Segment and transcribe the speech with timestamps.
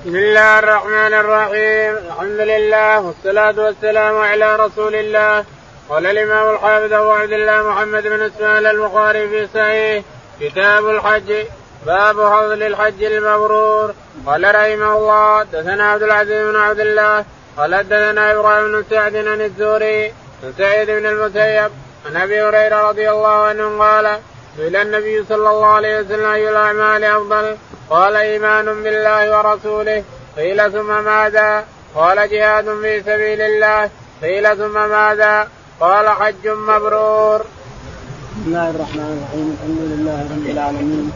[0.00, 1.96] بسم الله الرحمن الرحيم.
[2.08, 5.44] الحمد لله والصلاة والسلام على رسول الله.
[5.88, 10.04] قال الإمام الحافظ أبو عبد الله محمد بن إسماعيل البخاري في صحيح
[10.40, 11.46] كتاب الحج
[11.86, 13.94] باب فضل الحج المبرور.
[14.26, 17.24] قال رحمه الله دثنا عبد العزيز بن عبد الله
[17.56, 20.04] قال دثنا إبراهيم بن سعد عن الزهري
[20.44, 21.70] عن سعيد بن المسيب
[22.06, 24.18] عن أبي هريرة رضي الله عنه قال
[24.60, 27.56] سئل النبي صلى الله عليه وسلم اي الأعمال أفضل.
[27.90, 30.04] قال إيمان بالله ورسوله.
[30.36, 31.64] قيل ثم ماذا؟
[31.94, 33.90] قال جهاد في سبيل الله.
[34.22, 35.48] قيل ثم ماذا؟
[35.80, 37.40] قال حج مبرور.
[37.40, 39.46] بسم الله الرحمن الرحيم.
[39.56, 41.06] الحمد لله رب العالمين.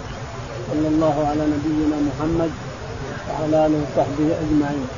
[0.70, 2.52] صلى الله على نبينا محمد
[3.28, 4.88] وعلى آله وصحبه أجمعين.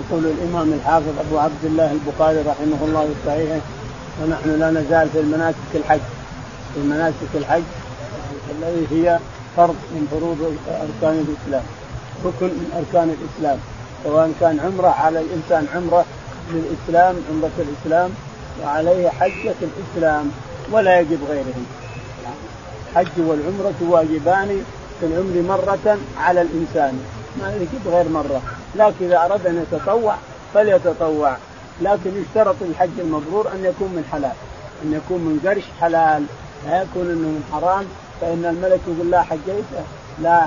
[0.00, 3.60] يقول الإمام الحافظ أبو عبد الله البخاري رحمه الله في صحيحه
[4.20, 6.00] ونحن لا نزال في المناسك الحج.
[6.74, 7.62] في مناسك الحج
[8.50, 9.18] الذي هي
[9.56, 11.64] فرض من فروض أركان الإسلام
[12.24, 13.58] ركن من أركان الإسلام.
[14.04, 16.04] سواء كان عمرة على الإنسان عمرة
[16.52, 18.10] للإسلام عمرة الإسلام
[18.62, 20.30] وعليه حجة الإسلام
[20.72, 21.54] ولا يجب غيره.
[22.90, 24.64] الحج والعمرة واجبان
[25.00, 27.00] في العمر مرة على الإنسان.
[27.40, 28.42] ما يجب غير مرة.
[28.76, 30.16] لكن إذا أراد أن يتطوع
[30.54, 31.36] فليتطوع.
[31.82, 34.32] لكن يشترط الحج المبرور أن يكون من حلال.
[34.84, 36.22] أن يكون من قرش حلال.
[36.22, 37.86] لا يكون أنه من حرام
[38.20, 39.64] فإن الملك يقول لا حجيت
[40.22, 40.46] لا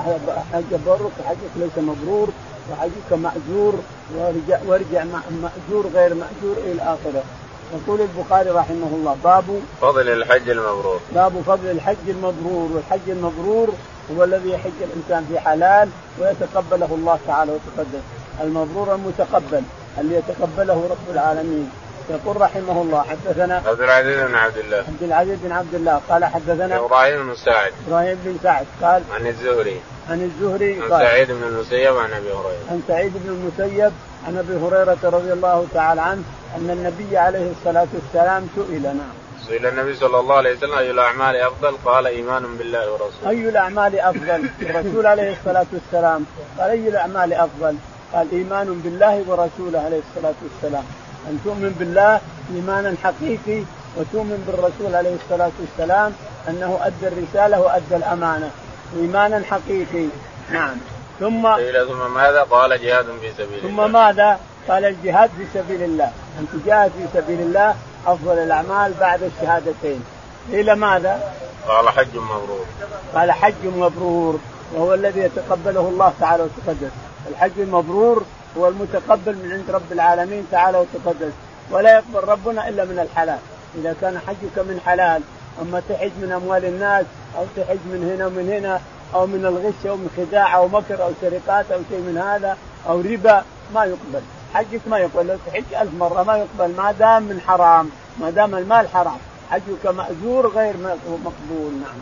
[0.53, 2.29] حج برك حجك ليس مبرور
[2.71, 3.73] وحجك مأجور
[4.17, 5.03] وارجع, وارجع
[5.41, 7.23] مأجور غير مأجور إلى آخره.
[7.73, 9.43] يقول البخاري رحمه الله باب
[9.81, 10.99] فضل الحج المبرور.
[11.15, 13.69] باب فضل الحج المبرور والحج المبرور
[14.17, 18.01] هو الذي يحج الإنسان في حلال ويتقبله الله تعالى وتقدم.
[18.41, 19.63] المبرور المتقبل
[19.99, 21.69] اللي يتقبله رب العالمين.
[22.09, 26.25] يقول رحمه الله حدثنا عبد العزيز بن عبد الله عبد العزيز بن عبد الله قال
[26.25, 31.43] حدثنا إبراهيم بن سعد إبراهيم بن سعد قال عن الزهري عن الزهري عن سعيد بن
[31.43, 33.91] المسيب عن أبي هريرة عن سعيد بن المسيب
[34.27, 36.23] عن أبي هريرة رضي الله تعالى عنه
[36.57, 39.23] أن النبي عليه الصلاة والسلام سئل نعم.
[39.47, 43.29] سئل النبي صلله الله عليه وسلم أي الأعمال أفضل؟ قال إيمان بالله ورسوله.
[43.29, 46.25] أي الأعمال أفضل؟ الرسول عليه الصلاة والسلام
[46.59, 47.75] قال أي الأعمال أفضل؟
[48.13, 50.83] قال إيمان بالله ورسوله عليه الصلاة والسلام.
[51.29, 52.21] أن تؤمن بالله
[52.55, 53.63] إيمانا حقيقي
[53.97, 56.13] وتؤمن بالرسول عليه الصلاة والسلام
[56.49, 58.51] أنه أدى الرسالة وأدى الأمانة.
[58.95, 60.07] إيمانا حقيقي.
[60.51, 60.77] نعم.
[61.19, 63.87] ثم قيل ثم ماذا؟ قال جهاد في سبيل ثم الله.
[63.87, 66.11] ثم ماذا؟ قال الجهاد في سبيل الله.
[66.39, 67.75] أن تجاهد في سبيل الله
[68.07, 70.03] أفضل الأعمال بعد الشهادتين.
[70.51, 71.33] قيل ماذا؟
[71.67, 72.65] قال حج مبرور.
[73.15, 74.39] قال حج مبرور
[74.73, 76.91] وهو الذي يتقبله الله تعالى وتقدس.
[77.29, 78.23] الحج المبرور
[78.57, 81.33] هو المتقبل من عند رب العالمين تعالى وتقدس.
[81.71, 83.39] ولا يقبل ربنا إلا من الحلال.
[83.77, 85.21] إذا كان حجك من حلال
[85.61, 87.05] أما تحج من أموال الناس
[87.37, 88.81] أو تحج من هنا ومن هنا
[89.15, 92.57] أو من الغش أو من خداع أو مكر أو سرقات أو شيء من هذا
[92.89, 93.43] أو ربا
[93.73, 94.21] ما يقبل.
[94.53, 95.27] حجك ما يقبل.
[95.27, 96.75] لو تحج ألف مرة ما يقبل.
[96.77, 97.89] ما دام من حرام.
[98.19, 99.17] ما دام المال حرام.
[99.51, 100.73] حجك مأجور غير
[101.07, 101.73] مقبول.
[101.73, 101.99] نعم.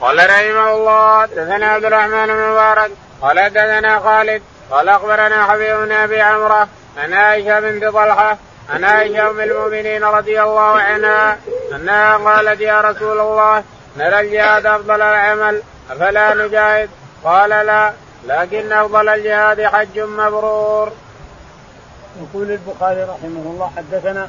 [0.00, 2.90] قال رحمه الله دثنا عبد الرحمن بن مبارك
[3.22, 8.38] قال دثنا خالد قال أخبرنا حبيب بن أبي عمرة عن عائشة بنت طلحة
[8.70, 11.38] عن عائشة أم المؤمنين رضي الله عنها
[11.74, 13.62] أنها قالت يا رسول الله
[13.96, 16.90] نرى الجهاد أفضل العمل أفلا نجاهد؟
[17.24, 17.92] قال لا
[18.26, 20.92] لكن أفضل الجهاد حج مبرور.
[22.22, 24.28] يقول البخاري رحمه الله حدثنا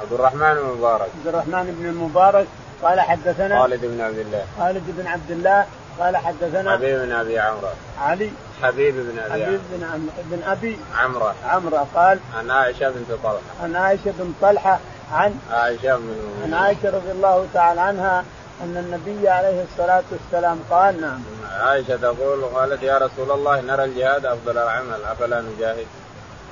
[0.00, 2.46] عبد الرحمن بن المبارك عبد الرحمن بن المبارك
[2.82, 5.66] قال حدثنا خالد بن عبد الله خالد بن عبد الله
[6.00, 7.68] قال حدثنا حبيب بن أبي عمرو.
[8.00, 8.30] علي.
[8.62, 11.30] حبيب بن أبي حبيب بن عم بن أبي عمرو.
[11.44, 13.40] عمرو قال عن عائشة بنت طلحة.
[13.62, 14.78] عن عائشة بن طلحة
[15.12, 18.24] عن عائشة من عن عائشة رضي الله تعالى عنها
[18.64, 21.20] أن النبي عليه الصلاة والسلام قال نعم.
[21.60, 25.86] عائشة تقول قالت يا رسول الله نرى الجهاد أفضل العمل أفلا نجاهد؟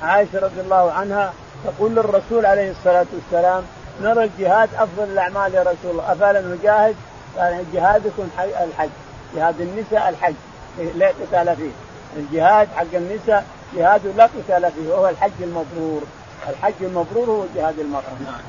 [0.02, 1.32] عائشة رضي الله عنها
[1.64, 3.62] تقول للرسول عليه الصلاة والسلام
[4.02, 6.96] نرى الجهاد أفضل الأعمال يا رسول الله أفلا نجاهد؟
[7.38, 8.88] قال جهادكم الحج.
[9.34, 10.34] جهاد النساء الحج.
[10.96, 11.70] لا قتال فيه.
[12.16, 13.44] الجهاد حق النساء
[13.76, 16.02] جهاد لا قتال فيه وهو الحج المبرور.
[16.48, 18.02] الحج المبرور هو جهاد المرأة.
[18.24, 18.40] نعم.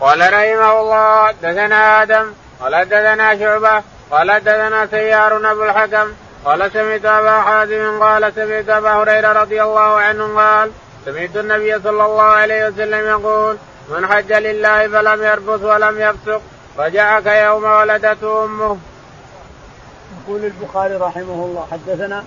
[0.00, 6.12] قال رحمه الله دثنا آدم قال دثنا شعبة قال دثنا سيار أبو الحكم
[6.44, 10.70] قال سمعت أبا حازم قال سمعت أبا هريرة رضي الله عنه قال
[11.04, 13.56] سمعت النبي صلى الله عليه وسلم يقول
[13.88, 16.42] من حج لله فلم يرفث ولم يفسق
[16.78, 18.78] رجع كيوم ولدته أمه.
[20.22, 22.24] يقول البخاري رحمه الله حدثنا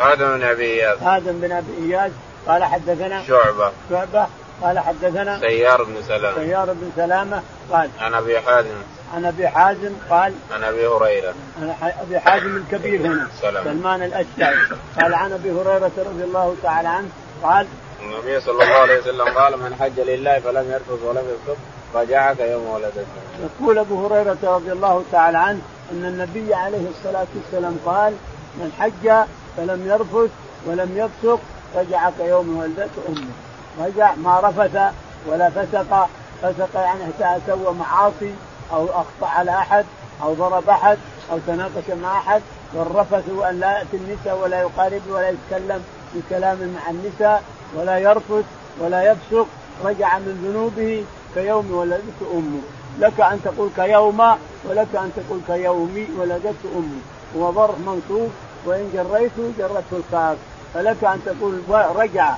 [0.00, 0.98] آدم بن أبي إياس.
[1.02, 2.10] آدم بن أبي إياس.
[2.46, 3.72] قال حدثنا شعبة.
[3.90, 4.26] شعبة.
[4.62, 7.42] قال حدثنا سيار بن سلامه سيار بن سلامة.
[7.72, 8.76] قال عن أبي حازم.
[9.14, 11.34] عن أبي حازم قال عن أبي هريرة.
[11.62, 13.64] عن أبي حازم الكبير هنا سلام.
[13.64, 14.58] سلمان الاشعري
[15.00, 17.08] قال عن أبي هريرة رضي الله تعالى عنه
[17.42, 17.66] قال
[18.02, 21.56] النبي صلى الله عليه وسلم قال من حج لله فلم يرفث ولم يفسق
[21.94, 23.06] رجعك يوم ولدته.
[23.40, 25.60] يقول أبو هريرة رضي الله تعالى عنه
[25.92, 28.12] إن النبي عليه الصلاة والسلام قال
[28.56, 29.26] من حج
[29.56, 30.30] فلم يرفث
[30.66, 31.40] ولم يفسق
[31.76, 33.86] رجعك يوم ولدته أمه.
[33.86, 34.92] رجع ما رفث
[35.26, 36.08] ولا فسق.
[36.42, 37.02] فسق يعني
[37.46, 38.34] سوى معاصي
[38.72, 39.84] أو أخطأ على أحد
[40.22, 40.98] أو ضرب أحد
[41.32, 42.42] أو تناقش مع أحد.
[42.74, 45.84] والرفث أن لا يأتي النساء ولا يقارب ولا يتكلم
[46.14, 47.42] بكلام مع النساء
[47.76, 48.44] ولا يرفث
[48.80, 49.46] ولا يفسق.
[49.84, 51.04] رجع من ذنوبه
[51.34, 52.60] كيوم ولدته أمه.
[52.98, 54.20] لك أن تقول كيوم
[54.64, 57.00] ولك أن تقول كيومي ولدته امه
[57.36, 58.30] هو ظرف منصوب
[58.66, 60.36] وإن جريته جرته الكاف
[60.74, 61.60] فلك أن تقول
[61.96, 62.34] رجع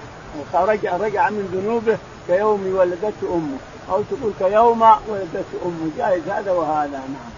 [0.55, 3.59] رجع رجع من ذنوبه كيوم ولدته امه
[3.91, 7.33] أو تقول كيوم ولدته امه جائز هذا وهذا نعم.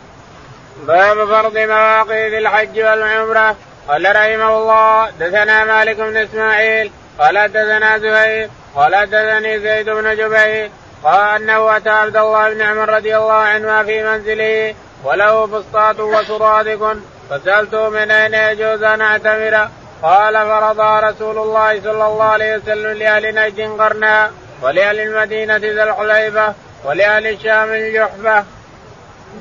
[0.87, 3.57] باب فرض مواقيت الحج والعمرة.
[3.89, 10.71] قال رحمه الله دثنا مالك بن إسماعيل قال دثنا زهير قال دثني زيد بن جبير
[11.05, 14.75] قال انه اتى عبد الله بن عمر رضي الله عنهما في منزله
[15.05, 16.97] وله فسطاط وسرادق
[17.31, 19.69] فسألته من أين يجوز أن أعتمر
[20.03, 24.31] قال فرض رسول الله صلى الله عليه وسلم لأهل نجد قرنا
[24.63, 26.55] ولأهل المدينة ذا الحليفة
[26.85, 28.45] ولأهل الشام الجحفة.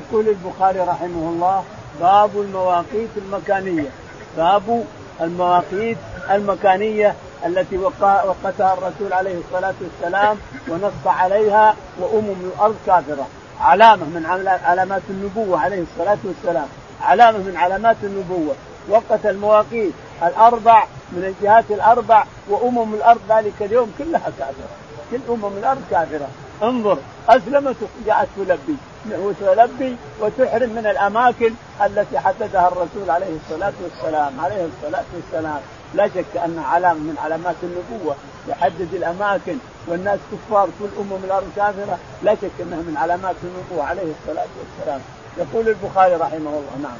[0.01, 1.63] يقول البخاري رحمه الله
[2.01, 3.89] باب المواقيت المكانية
[4.37, 4.85] باب
[5.21, 5.97] المواقيت
[6.31, 7.15] المكانية
[7.45, 10.37] التي وقتها الرسول عليه الصلاة والسلام
[10.67, 13.27] ونص عليها وامم الأرض كافرة.
[13.59, 14.25] علامة من
[14.65, 16.67] علامات النبوة عليه الصلاة والسلام.
[17.01, 18.55] علامة من علامات النبوة.
[18.89, 19.93] وقت المواقيت
[20.23, 24.69] الأربع من الجهات الأربع وامم الأرض ذلك اليوم كلها كافرة.
[25.11, 26.27] كل امم الأرض كافرة.
[26.63, 26.97] انظر
[27.29, 27.75] أسلمت
[28.05, 28.77] جاءت تلبي.
[29.11, 31.53] وتلبي وتحرم من الأماكن
[31.85, 35.61] التي حددها الرسول عليه الصلاة والسلام عليه الصلاة والسلام.
[35.93, 38.15] لا شك أن علامه من علامات النبوة
[38.47, 39.57] يحدد الأماكن
[39.87, 45.01] والناس كفار كل امم الأرض كافرة لا شك أنها من علامات النبوة عليه الصلاة والسلام.
[45.37, 46.97] يقول البخاري رحمه الله نعم.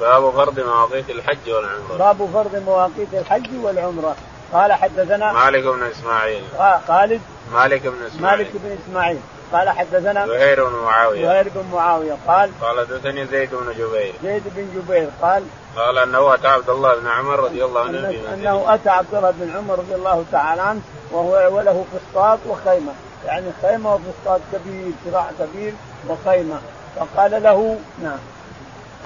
[0.00, 1.96] باب فرض مواقيت الحج والعمرة.
[1.98, 4.16] باب فرض مواقيت الحج والعمرة.
[4.52, 6.42] قال حدثنا مالك بن إسماعيل.
[6.88, 7.20] خالد.
[7.52, 8.38] مالك بن إسماعيل.
[8.38, 9.18] مالك بن إسماعيل.
[9.52, 11.26] قال حدثنا زهير بن معاوية.
[11.26, 12.16] زهير بن معاوية.
[12.26, 14.14] قال قال حدثني زيد بن جبير.
[14.22, 15.08] زيد بن جبير.
[15.22, 15.42] قال
[15.76, 19.56] قال أنه أتى عبد الله بن عمر رضي الله عنه أنه أتى عبد الله بن
[19.56, 20.80] عمر رضي الله تعالى عنه
[21.12, 22.92] وهو وله فسطاط وخيمة
[23.26, 25.72] يعني خيمة وفسطاط كبير ذراع كبير
[26.08, 26.58] وخيمة
[26.96, 28.18] فقال له نعم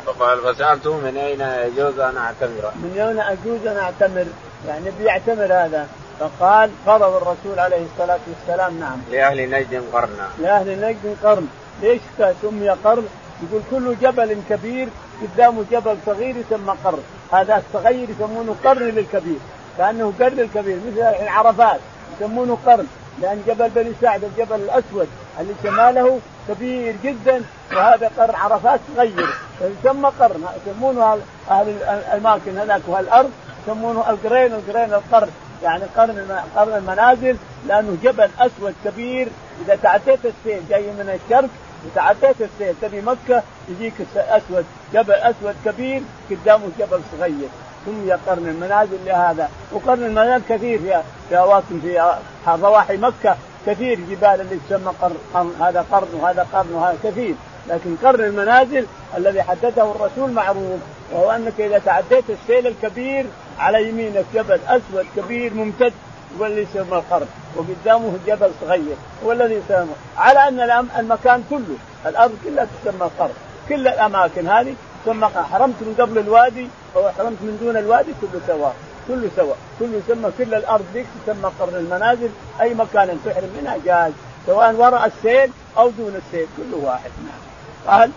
[0.07, 4.27] فقال فسألته من أين يجوز أن أعتمر؟ من أين اجوز أن أعتمر؟
[4.69, 5.89] يعني بيعتمر هذا
[6.21, 8.99] فقال فرض الرسول عليه الصلاة والسلام نعم.
[9.11, 10.29] لأهل نجد قرنا.
[10.39, 11.49] لأهل نجد قرن،
[11.83, 12.01] ليش
[12.43, 13.07] سمي قرن؟
[13.43, 14.89] يقول كل جبل كبير
[15.23, 17.03] قدامه جبل صغير يسمى قرن،
[17.33, 19.39] هذا الصغير يسمونه قرن للكبير،
[19.79, 21.81] كأنه قرن الكبير مثل عرفات
[22.21, 22.87] يسمونه قرن،
[23.23, 25.09] لأن جبل بني سعد الجبل الأسود
[25.41, 27.43] اللي شماله كبير جدا
[27.73, 31.19] وهذا قرن عرفات صغير فيسمى قرن يسمونه
[31.51, 33.31] أهل الأماكن هناك والارض
[33.63, 35.31] يسمونه القرين القرين القرن
[35.63, 37.37] يعني قرن قرن المنازل
[37.67, 39.29] لأنه جبل أسود كبير.
[39.67, 41.49] إذا تعديت السيل جاي من الشرق
[41.87, 42.75] وتعديت السيل.
[42.83, 44.65] تبي مكة يجيك أسود
[44.95, 47.49] جبل أسود كبير قدامه جبل صغير.
[47.87, 49.51] سمي قرن المنازل لهذا.
[49.73, 52.15] وقرن المنازل كثير في في اماكن في
[52.49, 53.37] ضواحي مكة.
[53.67, 54.93] كثير جبال اللي تسمى
[55.35, 57.35] قرن هذا قرن وهذا قرن وهذا كثير.
[57.69, 60.81] لكن قرن المنازل الذي حدده الرسول معروف
[61.13, 63.27] وهو أنك إذا تعديت السيل الكبير
[63.59, 65.93] على يمينك جبل أسود كبير ممتد
[66.41, 72.67] اللي يسمى القرن وقدامه جبل صغير هو الذي يسمى على أن المكان كله الأرض كلها
[72.85, 73.35] تسمى قرن
[73.69, 78.75] كل الأماكن هذه ثم حرمت من قبل الوادي أو حرمت من دون الوادي كله سواء
[79.09, 79.57] كله سواء.
[79.81, 82.29] كله يسمى كل الأرض ذيك تسمى قرن المنازل.
[82.61, 84.13] أي مكان تحرم منها جاز
[84.47, 87.11] سواء وراء السيل أو دون السيل كله واحد.
[87.27, 88.01] نعم.
[88.01, 88.11] قال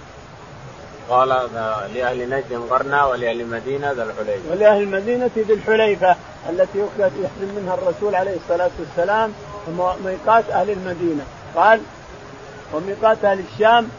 [1.11, 1.29] قال
[1.93, 4.51] لأهل نجد قرنا ولأهل المدينة ذا الحليفة.
[4.51, 6.15] ولأهل المدينة ذي الحليفة
[6.49, 9.33] التي يحرم منها الرسول عليه الصلاة والسلام
[10.05, 11.23] ميقات أهل المدينة.
[11.55, 11.81] قال
[12.73, 13.89] وميقات أهل الشام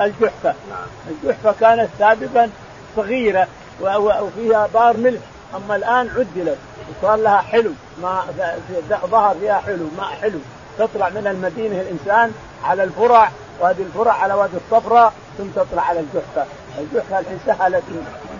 [0.00, 0.54] الجحفة.
[0.70, 0.86] نعم.
[1.10, 2.50] الجحفة كانت سابقا
[2.96, 3.46] صغيرة
[3.80, 5.20] وفيها بار ملح
[5.56, 6.58] أما الآن عدلت
[7.02, 7.70] وصار لها حلو
[8.02, 8.22] ما
[9.10, 10.38] ظهر فيها حلو ماء حلو.
[10.78, 12.32] تطلع من المدينة الإنسان
[12.64, 16.44] على الفرع وهذه الفرع على وادي الصفراء ثم تطلع على الجحفة.
[17.46, 17.82] سهلت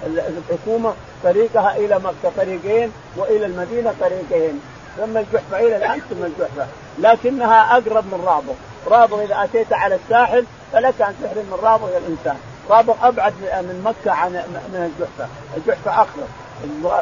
[0.06, 0.94] الحكومة
[1.25, 4.60] طريقها إلى مكة طريقين وإلى المدينة طريقين.
[4.96, 6.66] ثم الجحفة إلى الآن ثم الجحفة.
[6.99, 8.52] لكنها أقرب من رابغ.
[8.87, 12.37] رابغ إذا أتيت على الساحل فلك أن تحرم من رابغ الإنسان.
[12.70, 14.32] رابغ أبعد من مكة عن
[14.72, 15.28] من الجحفة.
[15.56, 16.28] الجحفة أقرب.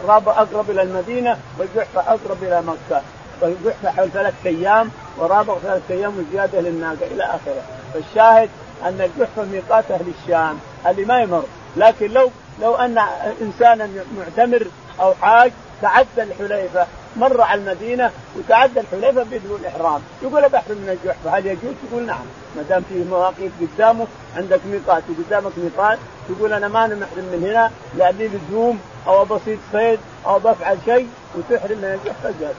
[0.09, 3.03] رابغ أقرب إلى المدينة والجحفة أقرب إلى مكة.
[3.43, 7.63] والجحفة حول ثلاث أيام ورابغ ثلاث أيام وزيادة للناقة إلى آخره.
[7.95, 8.49] فالشاهد
[8.83, 10.59] أن الجحفة ميقات أهل الشام.
[10.87, 11.45] اللي ما يمر.
[11.77, 12.31] لكن لو
[12.63, 12.99] لو أن
[13.43, 14.67] إنسانا معتمر
[15.01, 16.87] أو حاج تعدى الحليفة.
[17.17, 22.25] مر على المدينة وتعدى الحليفة بدون احرام يقول بحر من الجحفه هل يجوز؟ يقول نعم.
[22.57, 24.07] ما دام في مواقيت قدامه
[24.37, 29.59] عندك ميقات وقدامك ميقات تقول أنا ما أنا محرم من هنا لأبي لزوم أو بسيط
[29.73, 32.55] صيد أو بفعل شيء وتحرم من الجحفه جاز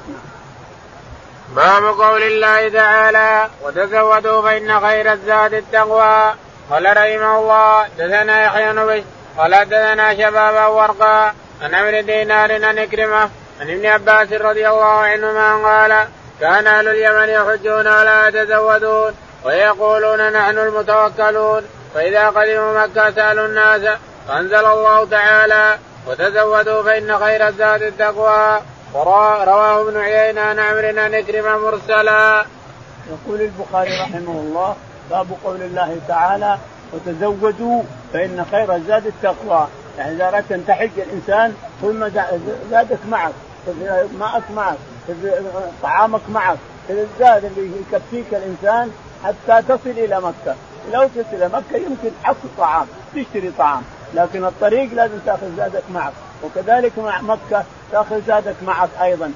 [1.55, 6.33] باب قول الله تعالى وتزودوا فإن خير الزاد التقوى.
[6.69, 9.03] قال رحمه الله دثنا يحيى بن
[9.37, 15.55] قال دثنا شبابا ورقا عن عمرو دينار عن إكرمة عن ابن عباس رضي الله عنهما
[15.67, 16.07] قال
[16.39, 19.13] كان أهل اليمن يحجون ولا يتزودون
[19.45, 23.97] ويقولون نحن المتوكلون فإذا قدموا مكة سألوا الناس
[24.27, 28.61] فأنزل الله تعالى وتزودوا فإن خير الزاد التقوى
[28.93, 31.13] رواه ابن عيينة عن عمرو عن
[31.57, 32.45] مرسلا.
[33.09, 34.75] يقول البخاري رحمه الله
[35.09, 36.57] باب قول الله تعالى
[36.93, 37.81] وتزودوا
[38.13, 39.67] فإن خير الزاد التقوى.
[39.97, 42.07] يعني إذا أردت أن تحج الإنسان ثم
[42.71, 43.33] زادك معك
[44.19, 44.77] ماءك معك
[45.83, 46.57] طعامك معك
[46.89, 48.91] الزاد اللي يكفيك الإنسان
[49.23, 50.55] حتى تصل إلى مكة.
[50.93, 53.81] لو تصل إلى مكة يمكن تحصل طعام تشتري طعام
[54.13, 56.13] لكن الطريق لازم تأخذ زادك معك.
[56.43, 59.31] وكذلك مع مكة تأخذ زادك معك أيضا.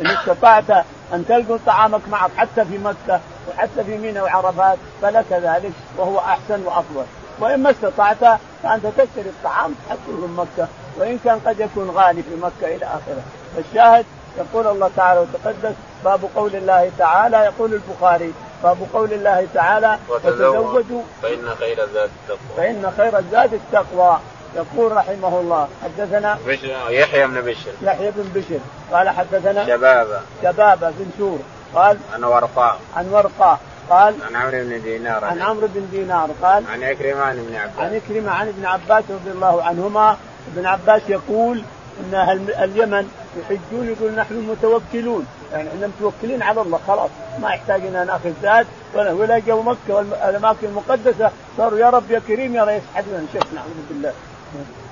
[0.00, 0.70] إن استطعت
[1.12, 6.62] أن تلقوا طعامك معك حتى في مكة وحتى في ميناء وعرفات فلك ذلك وهو أحسن
[6.66, 7.04] وأفضل.
[7.40, 12.36] وإن ما استطعت فأنت تشتري الطعام تحصله من مكة وإن كان قد يكون غالي في
[12.36, 13.22] مكة إلى آخره.
[13.56, 14.04] فالشاهد
[14.38, 15.74] يقول الله تعالى وتقدس
[16.04, 22.56] باب قول الله تعالى يقول البخاري باب قول الله تعالى وتزودوا فإن خير الزاد التقوى.
[22.56, 24.18] فإن خير الزاد التقوى.
[24.56, 26.38] يقول رحمه الله حدثنا
[26.90, 27.70] يحيى بن بشر.
[27.82, 28.58] يحيى بن بشر.
[28.92, 30.20] قال حدثنا شبابة.
[30.42, 31.38] شبابة بن سور
[31.74, 32.78] قال عن ورقاء.
[32.96, 33.58] عن ورقاء.
[33.90, 35.24] قال عن عمرو بن دينار.
[35.24, 36.30] عن عمرو بن دينار.
[36.42, 37.78] قال عن عكرمة عن ابن عباس.
[37.78, 40.16] عن عكرمة عن ابن عباس رضي الله عنهما.
[40.54, 41.62] ابن عباس يقول
[42.00, 45.26] إن أهل اليمن يحجون يقول نحن متوكلون.
[45.52, 47.10] يعني إحنا متوكلين على الله خلاص.
[47.42, 51.30] ما يحتاج أن ناخذ زاد ولا ولا جو مكة والاماكن المقدسة.
[51.56, 52.82] صاروا يا رب يا كريم يا ريس.
[52.90, 54.12] يشحذون شيخ نعوذ بالله.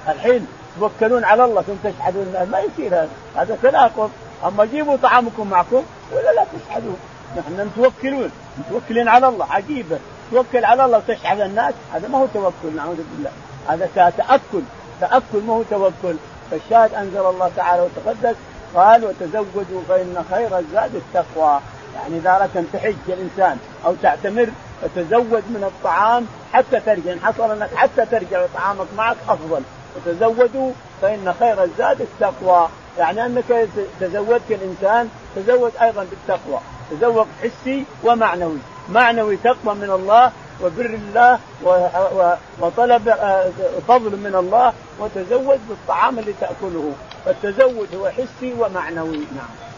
[0.09, 0.47] الحين
[0.81, 3.09] توكلون على الله ثم تشحذون ما يصير هذا.
[3.37, 4.11] هذا تناقض.
[4.45, 6.97] أما جيبوا طعامكم معكم ولا لا تشحذون
[7.37, 8.31] نحن متوكلون.
[8.59, 9.47] متوكلين على الله.
[9.53, 9.99] عجيبة.
[10.31, 11.75] توكل على الله وتشحذ الناس.
[11.95, 13.31] هذا ما هو توكل نعوذ بالله.
[13.69, 14.63] هذا تأكل.
[15.01, 16.17] تأكل ما هو توكل.
[16.51, 18.37] فالشاهد أنزل الله تعالى وتقدس.
[18.75, 21.61] قال وتزودوا فإن خير الزاد التقوى.
[21.95, 24.49] يعني إذا أردت أن تحج الإنسان أو تعتمر
[24.83, 27.13] فتزود من الطعام حتى ترجع.
[27.13, 29.63] إن حصل أنك حتى ترجع وطعامك معك أفضل.
[29.97, 30.73] وتزودوا
[31.03, 32.69] فإن خير الزاد التقوى.
[32.99, 33.69] يعني أنك
[34.01, 36.61] تزودت الإنسان تزود أيضا بالتقوى.
[36.91, 38.59] تزود حسي ومعنوي.
[38.89, 40.33] معنوي تقوى من الله
[40.63, 41.39] وبر الله
[42.61, 43.51] وطلب آه،
[43.89, 46.93] فضل من الله وتزود بالطعام اللي تأكله.
[47.25, 49.19] فالتزود هو حسي ومعنوي.
[49.19, 49.74] نعم.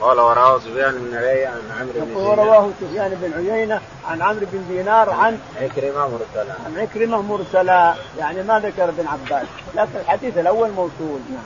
[0.00, 2.40] قال ورواه سفيان بن عيينة عن عمرو بن دينار.
[2.40, 6.54] ورواه سفيان بن عيينة عن عمرو بن دينار عن عكرمة مرسلا.
[6.66, 7.94] عن عكرمة مرسلا.
[8.18, 11.20] يعني ما ذكر ابن عباس لكن الحديث الأول موصول.
[11.30, 11.44] نعم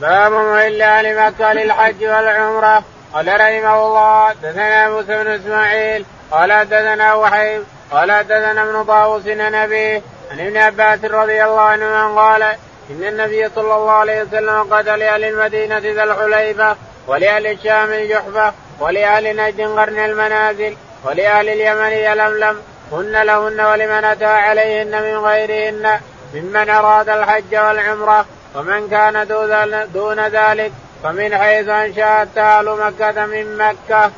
[0.00, 2.82] باب إلا لمكة للحج والعمرة.
[3.14, 9.54] قال رحمه الله دثنا موسى بن إسماعيل قال دثنا وحيب قال دثنا ابن طاووس عن
[9.54, 12.42] أبيه عن ابن عباس رضي الله عنهما قال
[12.90, 16.76] إن النبي صلى الله عليه وسلم قتل لاهل المدينة ذا الحليفة.
[17.06, 22.56] ولأهل الشام الجحفة ولأهل نجد قرن المنازل ولأهل اليمن يلملم
[22.92, 26.00] هن لهن ولمن أتى عليهن من غيرهن
[26.34, 29.26] ممن أراد الحج والعمرة ومن كان
[29.94, 34.10] دون ذلك فمن حيث انشات أهل مكة من مكة.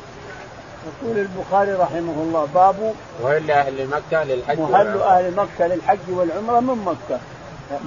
[0.85, 6.83] يقول البخاري رحمه الله باب مهل أهل مكة للحج مهل أهل مكة للحج والعمرة من
[6.85, 7.19] مكة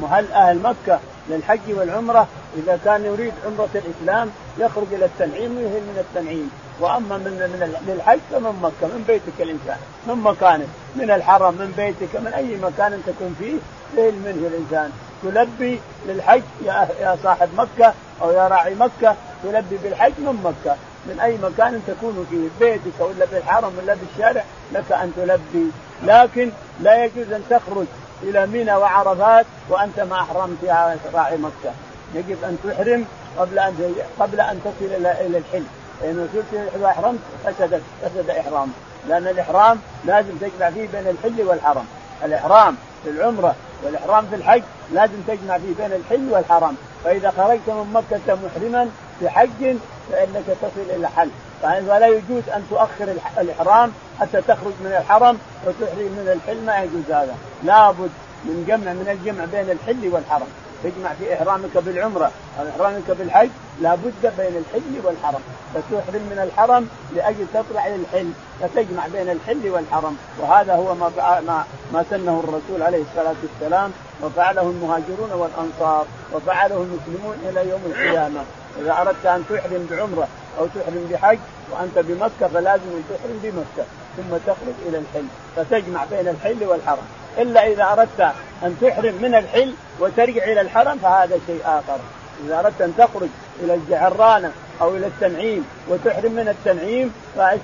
[0.00, 1.00] مهل أهل مكة
[1.30, 2.28] للحج والعمرة.
[2.56, 6.50] إذا كان يريد عمرة الإسلام يخرج إلى التنعيم ويهل من التنعيم.
[6.80, 9.76] وأما من من للحج فمن مكة من بيتك الإنسان.
[10.06, 10.68] من مكانك.
[10.96, 13.54] من الحرم من بيتك من أي مكان تكون فيه
[13.96, 14.90] يهل منه الإنسان.
[15.22, 19.16] تلبي للحج يا يا صاحب مكة أو يا راعي مكة.
[19.42, 20.76] تلبي بالحج من مكة.
[21.06, 25.70] من أي مكان تكون فيه بيتك ولا بالحرم ولا بالشارع لك أن تلبي.
[26.02, 27.86] لكن لا يجوز أن تخرج
[28.22, 31.72] إلى منى وعرفات وأنت ما أحرمت يا راعي مكة.
[32.14, 33.04] يجب أن تحرم
[33.38, 35.64] قبل أن قبل أن تصل إلى إلى الحل
[36.02, 38.72] لأنه صرت إذا أحرمت فسدت فسد احرامك
[39.08, 41.84] لأن الإحرام لازم تجمع فيه بين الحل والحرم.
[42.24, 46.76] الإحرام في العمرة والإحرام في الحج لازم تجمع فيه بين الحل والحرم.
[47.04, 48.88] فإذا خرجت من مكة محرما
[49.22, 49.76] بحج
[50.12, 51.30] فإنك تصل إلى حل.
[51.62, 57.34] ولا يجوز أن تؤخر الإحرام حتى تخرج من الحرم وتحرم من الحل ما يجوز هذا.
[57.64, 58.10] لابد
[58.44, 60.46] من جمع من الجمع بين الحل والحرم.
[60.84, 63.48] تجمع في إحرامك بالعمرة أو إحرامك بالحج
[63.80, 65.40] لابد بين الحل والحرم.
[65.74, 70.16] فتحرم من الحرم لأجل تطلع إلى الحل فتجمع بين الحل والحرم.
[70.40, 71.10] وهذا هو ما
[71.46, 73.92] ما ما سنه الرسول عليه الصلاة والسلام.
[74.22, 76.06] وفعله المهاجرون والأنصار.
[76.32, 78.40] وفعله المسلمون إلى يوم القيامة.
[78.80, 81.38] إذا أردت أن تحرم بعمرة أو تحرم بحج
[81.70, 87.06] وأنت بمكة فلازم أن تحرم بمكة ثم تخرج إلى الحل فتجمع بين الحل والحرم.
[87.38, 88.20] إلا إذا أردت
[88.62, 91.98] أن تحرم من الحل وترجع إلى الحرم فهذا شيء آخر.
[92.46, 93.28] إذا أردت أن تخرج
[93.62, 97.12] إلى الجعرانة أو إلى التنعيم وتحرم من التنعيم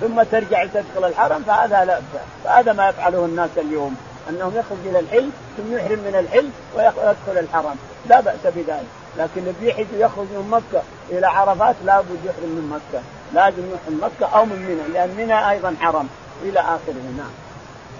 [0.00, 2.00] ثم ترجع تدخل الحرم فهذا لا
[2.44, 3.96] فهذا ما يفعله الناس اليوم
[4.30, 7.76] أنهم يخرج إلى الحل ثم يحرم من الحل ويدخل الحرم.
[8.06, 9.03] لا بأس بذلك.
[9.18, 13.02] لكن اللي يحج يخرج من مكة إلى عرفات لابد يحرم من مكة.
[13.34, 16.08] لازم يحرم مكة أو من منى لأن منى أيضا حرم.
[16.42, 17.30] إلى آخره نعم.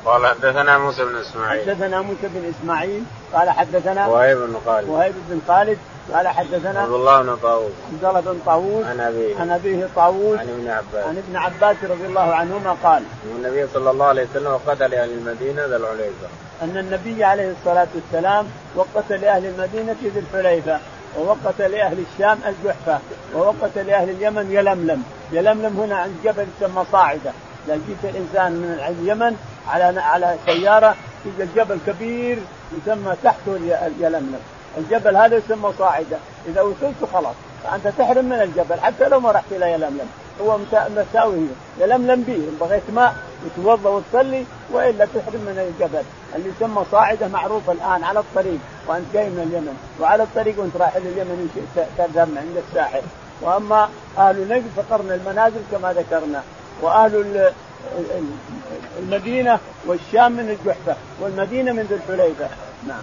[0.05, 1.71] قال حدثنا موسى بن إسماعيل.
[1.71, 3.05] حدثنا موسى بن إسماعيل
[3.35, 4.89] قال حدثنا وهيب بن خالد.
[4.89, 5.79] وهيب بن خالد
[6.13, 7.73] قال حدثنا عبد الله بن طاووس.
[7.93, 9.41] عبد الله بن طاووس عن أبيه.
[9.41, 11.07] عن أبيه طاووس عن ابن عباس.
[11.07, 13.03] عن ابن عباس رضي الله عنهما قال
[13.37, 16.29] النبي صلى الله عليه وسلم قتل أهل المدينة ذا الحليفة.
[16.63, 20.81] أن النبي عليه الصلاة والسلام وقت لاهل المدينة ذي الحليفة.
[21.19, 22.99] ووقت لأهل الشام الجحفة
[23.35, 25.03] ووقت لأهل اليمن يلملم.
[25.33, 27.33] يلملم هنا عند جبل يسمى صاعدة.
[27.67, 29.37] إذا جيت الإنسان من اليمن
[29.69, 30.95] على على سيارة
[31.27, 32.39] يوجد جبل كبير
[32.79, 33.57] يسمى تحته
[34.01, 34.41] يلملم.
[34.79, 36.17] الجبل هذا يسمى صاعدة.
[36.49, 37.35] إذا وصلت خلاص.
[37.65, 38.81] فأنت تحرم من الجبل.
[38.81, 40.09] حتى لو ما رحت إلى يلملم.
[40.41, 40.59] هو
[40.97, 41.47] مساوي
[41.81, 46.05] يلملم به إن بغيت ماء وتوضأ وتصلي وإلا تحرم من الجبل
[46.37, 50.97] اللي يسمى صاعدة معروف الآن على الطريق وأنت جاي من اليمن وعلى الطريق وأنت رايح
[50.97, 53.03] اليمن ان شئت عند الساحل.
[53.41, 56.43] وأما أهل نجد فقرن المنازل كما ذكرنا
[56.83, 57.53] وأهل
[58.99, 62.49] المدينة والشام من الجحفة والمدينة من ذي الحليفة.
[62.89, 63.03] نعم.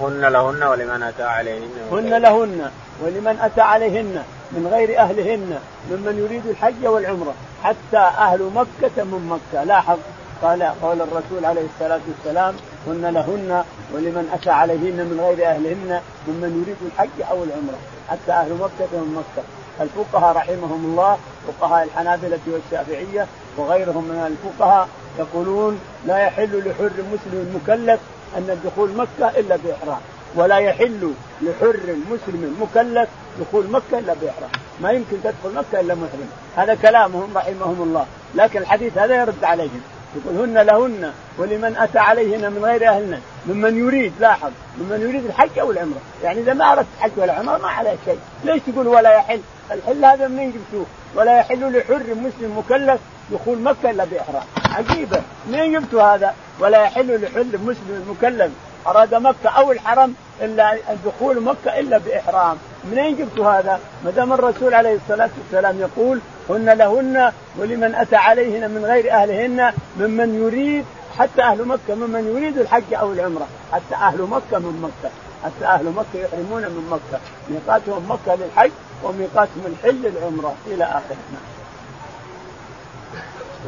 [0.00, 1.70] هن لهن ولمن أتى عليهن.
[1.92, 2.70] هن لهن
[3.02, 5.58] ولمن أتى عليهن من غير أهلهن
[5.90, 7.34] ممن يريد الحج والعمرة.
[7.62, 9.64] حتى أهل مكة من مكة.
[9.64, 9.98] لاحظ
[10.42, 12.54] قال قول الرسول عليه الصلاة والسلام
[12.86, 17.78] هن لهن ولمن أتى عليهن من غير أهلهن ممن يريد الحج أو العمرة.
[18.08, 19.46] حتى أهل مكة من مكة.
[19.80, 28.00] الفقهاء رحمهم الله فقهاء الحنابلة والشافعية وغيرهم من الفقهاء يقولون لا يحل لحر مسلم مكلف
[28.36, 30.00] أن الدخول مكة إلا بإحرام
[30.34, 33.08] ولا يحل لحر مسلم مكلف
[33.40, 34.50] دخول مكة إلا بإحرام.
[34.80, 38.06] ما يمكن تدخل مكة إلا محرم هذا كلامهم رحمهم الله.
[38.34, 39.80] لكن الحديث هذا يرد عليهم.
[40.16, 43.20] يقول هن لهن ولمن أتى عليهن من غير أهلنا.
[43.46, 44.50] ممن يريد لاحظ.
[44.78, 46.00] ممن يريد الحج أو العمرة.
[46.22, 48.18] يعني إذا ما أردت الحج ولا عمرة ما عليه شيء.
[48.44, 53.00] ليش تقول ولا يحل؟ الحل هذا منين جبتوه ولا يحل لحر مسلم مكلف
[53.32, 54.42] دخول مكة إلا بإحرام.
[54.70, 55.22] عجيبة.
[55.48, 58.52] منين جبتوا هذا؟ ولا يحل لحر مسلم مكلف
[58.86, 62.56] أراد مكة أو الحرم إلا دخول مكة إلا بإحرام.
[62.90, 68.70] منين جبتوا هذا؟ ما دام الرسول عليه الصلاة والسلام يقول هن لهن ولمن أتى عليهن
[68.70, 70.84] من غير أهلهن ممن يريد
[71.18, 73.46] حتى أهل مكة ممن يريد الحج أو العمرة.
[73.72, 75.12] حتى أهل مكة من مكة.
[75.44, 77.20] حتى أهل مكة يحرمون من مكة.
[77.50, 78.70] ميقاتهم مكة للحج
[79.04, 81.16] وميقاتهم الحل للعمرة إلى آخره.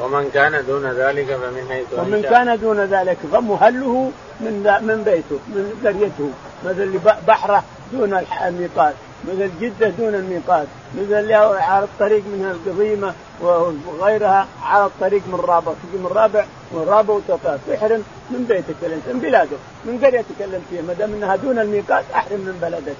[0.00, 5.80] ومن كان دون ذلك فمن حيث ومن كان دون ذلك فمهله من من بيته من
[5.84, 6.30] قريته
[6.64, 8.94] مثل بحره دون الميقات
[9.28, 10.66] مثل جدة دون الميقات
[10.98, 17.60] مثل على الطريق من القضيمة وغيرها على الطريق من رابع تجي من رابع والرابع وتطاف
[17.68, 22.40] تحرم من بيتك الانسان بلاده من قريتك اللي فيها ما دام انها دون الميقات احرم
[22.40, 22.96] من بلدك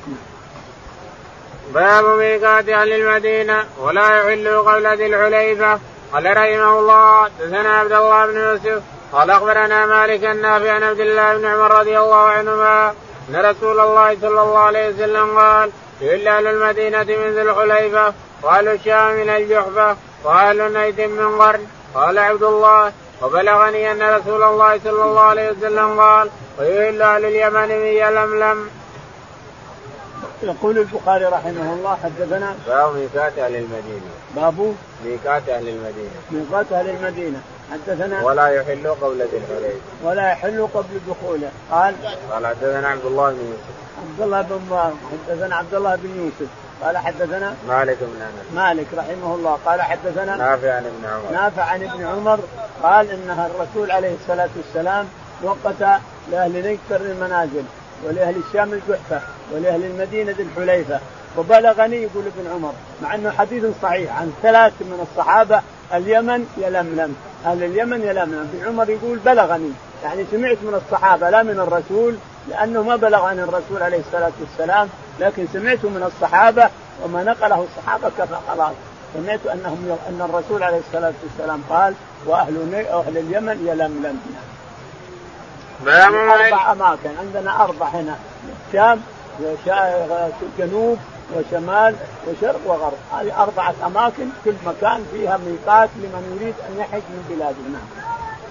[1.74, 5.78] باب ميقات أهل المدينة ولا يحل قبل ذي الحليفة.
[6.14, 11.36] قال رحمه الله حدثنا عبد الله بن يوسف قال أخبرنا مالك النافع عن عبد الله
[11.36, 12.94] بن عمر رضي الله عنهما
[13.28, 18.68] أن رسول الله صلى الله عليه وسلم قال يحل أهل المدينة من ذي الحليفة وأهل
[18.68, 21.66] الشام من الجحفة وأهل نيد من قرن.
[21.94, 27.68] قال عبد الله وبلغني أن رسول الله صلى الله عليه وسلم قال ويحل أهل اليمن
[27.68, 28.70] من يلملم.
[30.44, 34.10] يقول البخاري رحمه الله حدثنا باب ميقات أهل المدينة.
[34.36, 36.10] باب ميقات أهل المدينة.
[36.30, 37.40] ميقات أهل المدينة.
[37.72, 41.50] حدثنا ولا يحل قبل ذي الحليفه ولا يحل قبل دخوله.
[41.70, 41.94] قال
[42.30, 43.74] قال حدثنا عبد الله بن يوسف.
[44.02, 44.92] عبد الله بن
[45.28, 46.50] حدثنا عبد الله بن يوسف.
[46.82, 48.54] قال حدثنا مالك بن أنس.
[48.54, 49.58] مالك رحمه الله.
[49.66, 51.32] قال حدثنا نافع عن ابن عمر.
[51.32, 52.38] نافع عن ابن عمر.
[52.82, 55.08] قال إنها الرسول عليه الصلاة والسلام
[55.42, 57.64] وقت لأهل نجد المنازل.
[58.04, 59.20] ولأهل الشام الجحفة
[59.52, 61.00] ولأهل المدينة ذي الحليفة.
[61.38, 65.62] وبلغني يقول ابن عمر مع أنه حديث صحيح عن ثلاث من الصحابة
[65.94, 69.72] اليمن يلملم أهل اليمن يلملم ابن عمر يقول بلغني.
[70.04, 72.16] يعني سمعت من الصحابة لا من الرسول
[72.48, 74.88] لأنه ما بلغ عن الرسول عليه الصلاة والسلام
[75.20, 76.70] لكن سمعت من الصحابة
[77.04, 78.74] وما نقله الصحابة كفى خلاص.
[79.14, 81.94] سمعت أنهم أن الرسول عليه الصلاة والسلام قال
[82.26, 84.20] وأهل أهل اليمن يلملم
[85.86, 87.10] أربع أماكن.
[87.18, 88.16] عندنا أربع هنا.
[88.74, 89.00] الشام
[90.58, 90.98] جنوب
[91.34, 92.98] وشمال وشرق وغرب.
[93.12, 94.28] هذه أربعة أماكن.
[94.44, 97.88] كل مكان فيها ميقات لمن يريد أن يحج من بلاده نعم.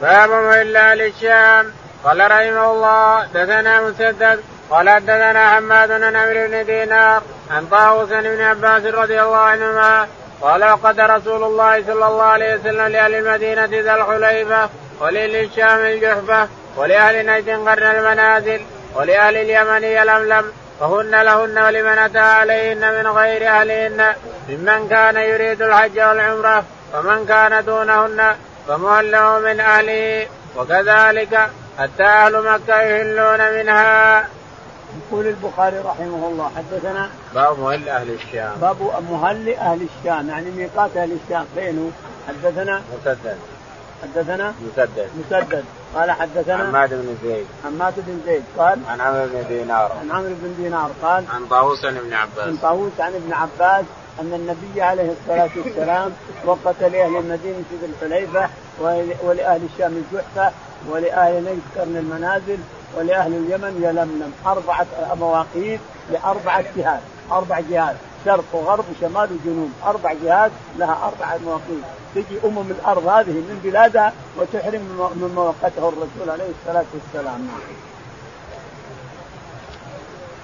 [0.02, 1.74] باب إلا للشام.
[2.04, 4.40] قال رحمه الله دثنا مسدد.
[4.70, 10.08] قال حدثنا حماد بن عمرو بن دينار عن طاووس بن عباس رضي الله عنهما
[10.42, 14.70] قال وقد رسول الله صلى الله عليه وسلم لأهل المدينة ذا الحليفة
[15.02, 18.62] وللشام الجحفة ولأهل نجد قرن المنازل
[18.96, 20.46] ولأهل اليمن يلملم
[20.80, 24.16] فهن لهن ولمن أتى عليهن من غير أهلهن.
[24.50, 28.36] ممن كان يريد الحج والعمرة ومن كان دونهن
[28.68, 30.28] فمهله من أهله.
[30.58, 34.28] وكذلك حتى أهل مكة يهلون منها.
[34.98, 38.56] يقول البخاري رحمه الله حدثنا باب مهل أهل الشام.
[38.62, 38.78] باب
[39.12, 41.46] مهل أهل الشام يعني ميقات أهل الشام.
[41.56, 41.94] فين
[42.28, 43.38] حدثنا مسدد.
[44.04, 45.10] حدثنا مسدد.
[45.20, 45.66] مسدد.
[45.96, 47.46] قال حدثنا حماد بن زيد.
[47.64, 49.92] حماد بن زيد قال عن عمرو بن دينار.
[50.02, 52.48] عن عمرو بن دينار قال عن طاووس عن ابن عباس.
[52.48, 53.86] عن طاووس عن ابن عباس
[54.22, 56.12] أن النبي عليه الصلاة والسلام
[56.46, 58.50] وقت لاهل المدينة ذي الحليفة
[59.24, 60.52] ولأهل الشام الجحفة
[60.90, 62.58] ولأهل نجد قرن المنازل
[62.98, 64.34] ولأهل اليمن يلملم.
[64.46, 64.86] أربعة
[65.20, 65.80] مواقيت
[66.12, 67.00] لأربعة جهات
[67.32, 69.72] أربع جهات شرق وغرب وشمال وجنوب.
[69.86, 71.86] أربع جهات لها أربع مواقيت.
[72.16, 77.50] تجي أمم الأرض هذه من بلادها وتحرم من موقته الرسول عليه الصلاة والسلام.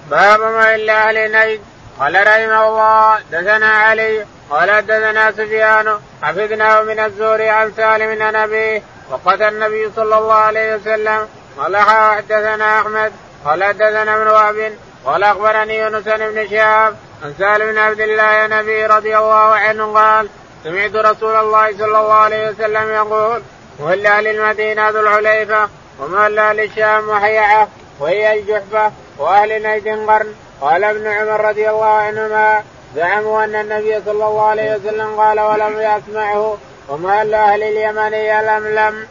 [0.10, 1.62] باب ما إلا أهل نجد
[2.00, 8.82] قال رحمه الله دثنا علي قال دثنا سفيان حفظناه من الزور عن سالم عن أبيه
[9.12, 11.28] وقتل النبي صلى الله عليه وسلم.
[11.58, 13.12] قال حدثنا أحمد
[13.46, 14.74] قال حدثنا ابن وهب
[15.06, 20.30] قال أخبرني يونس بن شهاب عن سالم بن عبد الله النبي رضي الله عنه قال
[20.64, 23.42] سمعت رسول الله صلى الله عليه وسلم يقول
[23.80, 27.68] مهل أهل المدينة ذو الحليفة ومهل أهل الشام وحيعة
[28.00, 30.34] وهي الجحفة وأهل نجد قرن.
[30.62, 32.64] قال ابن عمر رضي الله عنهما
[32.96, 36.58] زعموا أن النبي صلى الله عليه وسلم قال ولم يسمعه
[36.90, 39.08] ومهل أهل اليمن يلملم.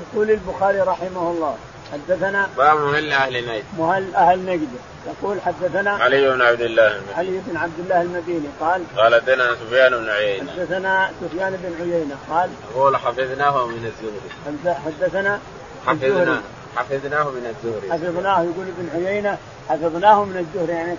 [0.00, 1.56] يقول البخاري رحمه الله
[1.92, 4.68] حدثنا باب مهل أهل نجد مهل أهل نجد
[5.08, 7.14] يقول حدثنا علي بن عبد الله المديني.
[7.16, 10.52] علي بن عبد الله المديني قال قال حدثنا سفيان بن عيينة.
[10.52, 14.74] حدثنا سفيان بن عيينة قال يقول حفظناه من الزهري.
[14.84, 15.40] حدثنا
[15.86, 16.40] حفظناه
[16.76, 17.92] حفظناه من الزهري.
[17.92, 20.96] حفظناه يقول ابن عيينة حفظناه من الزهري يعني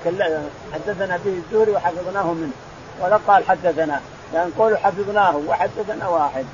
[0.73, 2.53] حدثنا به الزهري وحفظناه منه.
[3.01, 4.01] ولا قال حدثنا
[4.33, 6.45] لأن قولوا حفظناه وحدثنا واحد.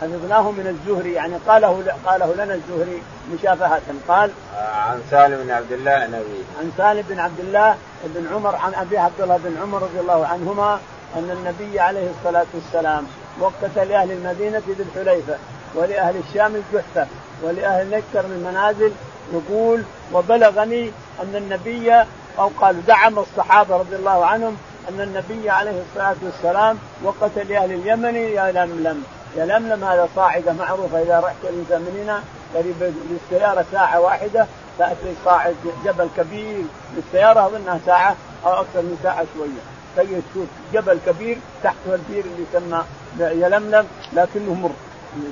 [0.00, 3.80] حفظناه من الزهري يعني قاله قاله لنا الزهري مشافهة.
[4.08, 6.14] قال عن سالم بن عبد الله عن
[6.60, 10.26] عن سالم بن عبد الله بن عمر عن أبي عبد الله بن عمر رضي الله
[10.26, 10.80] عنهما
[11.16, 13.06] أن النبي عليه الصلاة والسلام
[13.40, 15.36] وقت لأهل المدينة ذي الحليفة
[15.74, 17.06] ولأهل الشام الجحفة
[17.42, 18.92] ولأهل نكر من المنازل
[19.32, 20.90] يقول وبلغني
[21.22, 21.92] أن النبي
[22.38, 24.56] أو قال دعم الصحابة رضي الله عنهم
[24.88, 29.04] أن النبي عليه الصلاة والسلام وقت لأهل اليمن يا لملم
[29.36, 32.22] يلملم هذا صاعدة معروفة إذا رحت الانسان من هنا
[32.54, 34.46] قريب للسيارة ساعة واحدة
[34.78, 36.64] تأتي صاعد جبل كبير
[36.96, 39.62] للسيارة اظنها ساعة أو أكثر من ساعة شوية.
[39.96, 42.84] تجد تشوف جبل كبير تحته البير اللي يسمى
[43.20, 44.70] يلملم لكنه مر.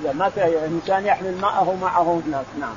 [0.02, 2.44] إذا ما الانسان يحمل ماءه معه هناك.
[2.60, 2.74] نعم.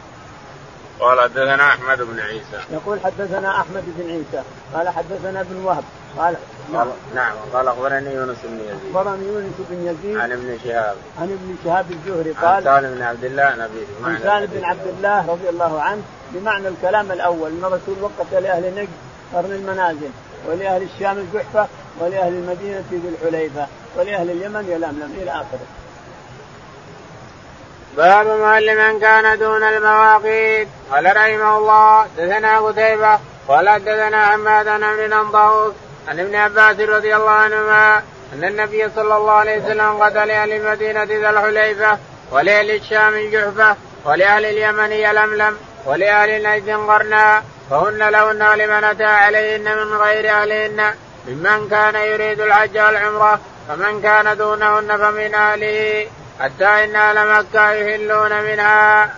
[0.99, 2.59] قال حدثنا أحمد بن عيسى.
[2.71, 4.43] يقول حدثنا أحمد بن عيسى.
[4.73, 5.83] قال حدثنا ابن وهب.
[6.17, 6.35] قال
[6.73, 8.95] نعم نعم قال أخبرني يونس بن يزيد.
[8.95, 10.17] أخبرني يونس بن يزيد.
[10.17, 10.95] عن ابن شهاب.
[11.21, 12.31] عن ابن شهاب الزهري.
[12.31, 15.81] قال عن سالم بن عبد الله عن ابيه عن سالم بن عبد الله رضي الله
[15.81, 16.01] عنه
[16.33, 18.89] بمعنى الكلام الأول إن الرسول وقت لأهل نجد
[19.33, 20.09] قرن المنازل
[20.47, 21.67] ولأهل الشام الجحفه
[21.99, 25.67] ولأهل المدينة ذي الحليفة ولأهل اليمن يلملم إلى آخره.
[27.97, 30.67] باب ما لمن كان دون المواقيت.
[30.91, 35.13] قال رحمه الله دثنا قتيبة قال دثنا حماد بن
[36.07, 37.97] عن ابن عباس رضي الله عنهما
[38.33, 41.97] أن النبي صلى الله عليه وسلم قتل لاهل المدينة ذا الحليفة
[42.31, 49.93] ولأهل الشام الجحفة ولأهل اليمن يلملم ولأهل نجد قرنا فهن لهن لمن أتى عليهن من
[49.93, 50.93] غير أهلهن
[51.27, 56.07] ممن كان يريد الحج والعمرة فمن كان دونهن فمن أهله.
[56.39, 59.09] حتى إن أهل مكة يهلون منها.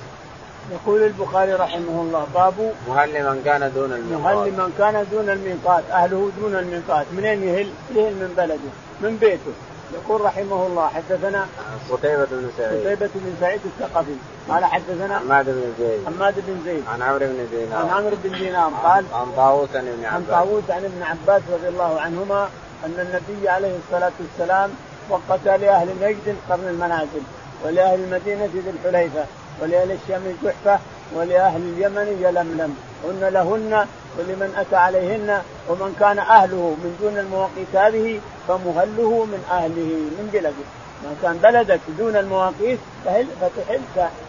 [0.72, 4.36] يقول البخاري رحمه الله باب مهل من كان دون الميقات.
[4.36, 7.06] مهل من كان دون الميقات أهله دون الميقات.
[7.12, 8.70] منين يهل؟ يهل من بلده
[9.02, 9.54] من بيته.
[9.94, 11.46] يقول رحمه الله حدثنا
[11.92, 12.80] قتيبة بن سعيد.
[12.80, 14.16] قتيبة بن سعيد الثقفي.
[14.50, 16.06] قال حدثنا حماد بن زيد.
[16.06, 16.84] حماد بن زيد.
[16.94, 17.80] عن عمرو بن دينار.
[17.80, 20.30] عن عمرو بن دينار قال عن طاووس عن ابن عن عباس.
[20.30, 22.50] طاووس عن ابن عباس رضي الله عنهما
[22.86, 24.70] أن النبي عليه الصلاة والسلام
[25.10, 27.24] وقت لأهل نجد قرن المنازل
[27.66, 29.26] ولأهل المدينة ذي الحليفة
[29.62, 30.80] ولأهل الشام الجحفة
[31.16, 32.76] ولأهل اليمن يلملم.
[33.04, 33.86] هن لهن
[34.18, 40.68] ولمن أتى عليهن ومن كان أهله من دون المواقيت هذه فمهله من أهله من بلده.
[41.04, 43.80] ما كان بلدك دون المواقيت فهل فتحل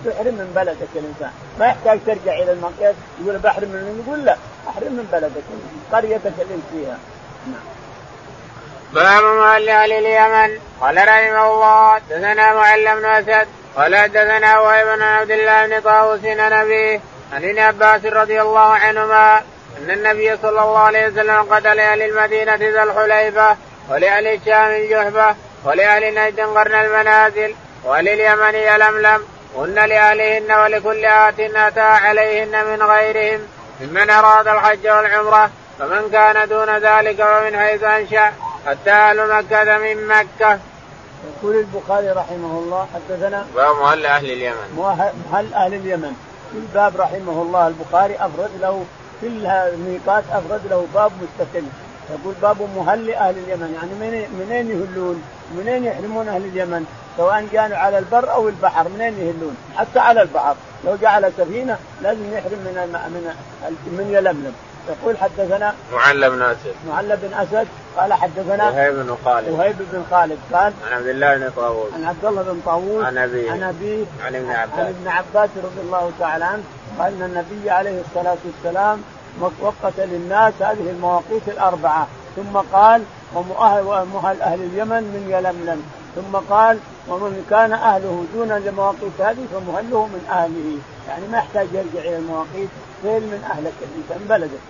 [0.05, 1.31] تحرم من بلدك الإنسان.
[1.59, 4.37] ما يحتاج ترجع إلى المقياس يقول بحرم من يقول لا
[4.69, 5.45] احرم من بلدك
[5.93, 6.99] قريتك اللي فيها.
[7.47, 7.80] نعم.
[8.93, 10.59] باب مال أهل اليمن.
[10.81, 13.49] قال رحمه الله دثنا معلم بن أسد.
[13.77, 17.01] قال حدثنا وهيب بن عبد الله بن طاووس عن أبيه
[17.33, 19.43] عن ابن عباس رضي الله عنهما
[19.79, 23.57] أن النبي صلى الله عليه وسلم قد لأهل المدينة ذا الحليفة
[23.91, 29.25] ولأهل الشام الجحفة ولأهل نجد قرن المنازل ولليمن يلملم
[29.57, 33.41] هن لأهلهن ولكل آت أتى عليهن من غيرهم
[33.81, 38.33] ممن أراد الحج والعمرة فمن كان دون ذلك فمن حيث أنشأ.
[38.67, 40.59] حتى أهل مكه من مكة.
[41.29, 44.77] يقول البخاري رحمه الله حدثنا باب مهل أهل اليمن.
[45.33, 46.13] مهل أهل اليمن
[46.53, 48.85] في الباب رحمه الله البخاري أفرد له
[49.21, 51.65] كل الميقات أفرد له باب مستقل
[52.11, 55.23] يقول باب مهل أهل اليمن يعني منين منين يهلون؟
[55.57, 60.55] منين يحرمون أهل اليمن؟ سواء كانوا على البر أو البحر منين يهلون؟ حتى على البحر
[60.85, 62.75] لو جاء على سفينة لازم يحرم من
[63.15, 63.35] من
[63.87, 64.53] من يلملم
[64.91, 66.75] يقول حدثنا معل بن أسد.
[66.89, 69.49] معل بن أسد قال حدثنا وهيب بن خالد.
[69.49, 71.95] وهيب بن خالد قال عن عبد الله بن طاووس.
[71.95, 73.53] عن عبد الله بن طاووس عن أبيه.
[73.53, 74.05] عن أبيه.
[74.25, 74.79] عن ابن عباس.
[74.79, 76.63] عن ابن عباس رضي الله تعالى عنه
[76.99, 79.03] قال إن النبي عليه الصلاة والسلام
[79.61, 82.07] وقت للناس هذه المواقيت الأربعة.
[82.37, 83.03] ثم قال
[83.35, 85.83] ومؤهل أهل اليمن من يلملم.
[86.17, 90.79] ثم قال ومن كان أهله دون المواقيت هذه فمهله من أهله.
[91.09, 92.69] يعني ما يحتاج يرجع إلى المواقيت.
[93.05, 94.61] غير من أهلك الانسان بلدك.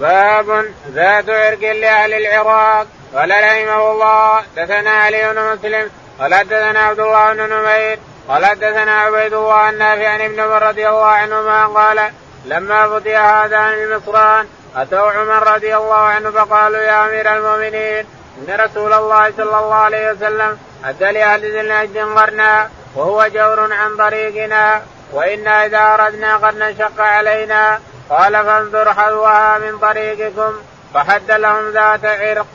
[0.00, 2.86] باب ذات عرق لأهل العراق.
[3.14, 7.98] قال رحمه الله دثنا علي بن مسلم قال حدثنا عبد الله بن نمير
[8.28, 12.12] قال حدثنا عبيد الله النافع عن ابن عمر رضي الله عنهما قال
[12.44, 18.04] لما فتح هذان المصران أتوا عمر رضي الله عنه فقالوا يا أمير المؤمنين
[18.38, 23.96] إن رسول الله صلى الله عليه وسلم أدى لأهل ذي النجد قرنا وهو جور عن
[23.96, 24.82] طريقنا.
[25.12, 30.52] وإنا إذا أردنا قد نشق علينا قال فانظر حذوها من طريقكم
[30.94, 32.46] فحد لهم ذات عرق.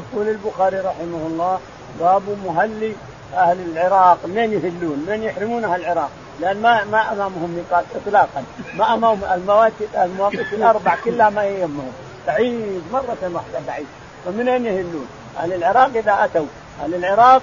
[0.00, 1.60] يقول البخاري رحمه الله
[2.00, 2.92] باب مهل
[3.34, 8.94] أهل العراق منين يهلون؟ منين يحرمون أهل العراق؟ لأن ما ما أمامهم ميقات اطلاقا، ما
[8.94, 11.92] أمامهم المواقف المواقف الأربع كلها ما يهمهم،
[12.26, 13.86] بعيد مرة واحدة بعيد،
[14.24, 16.46] فمن أين يهلون؟ أهل العراق إذا أتوا،
[16.82, 17.42] أهل العراق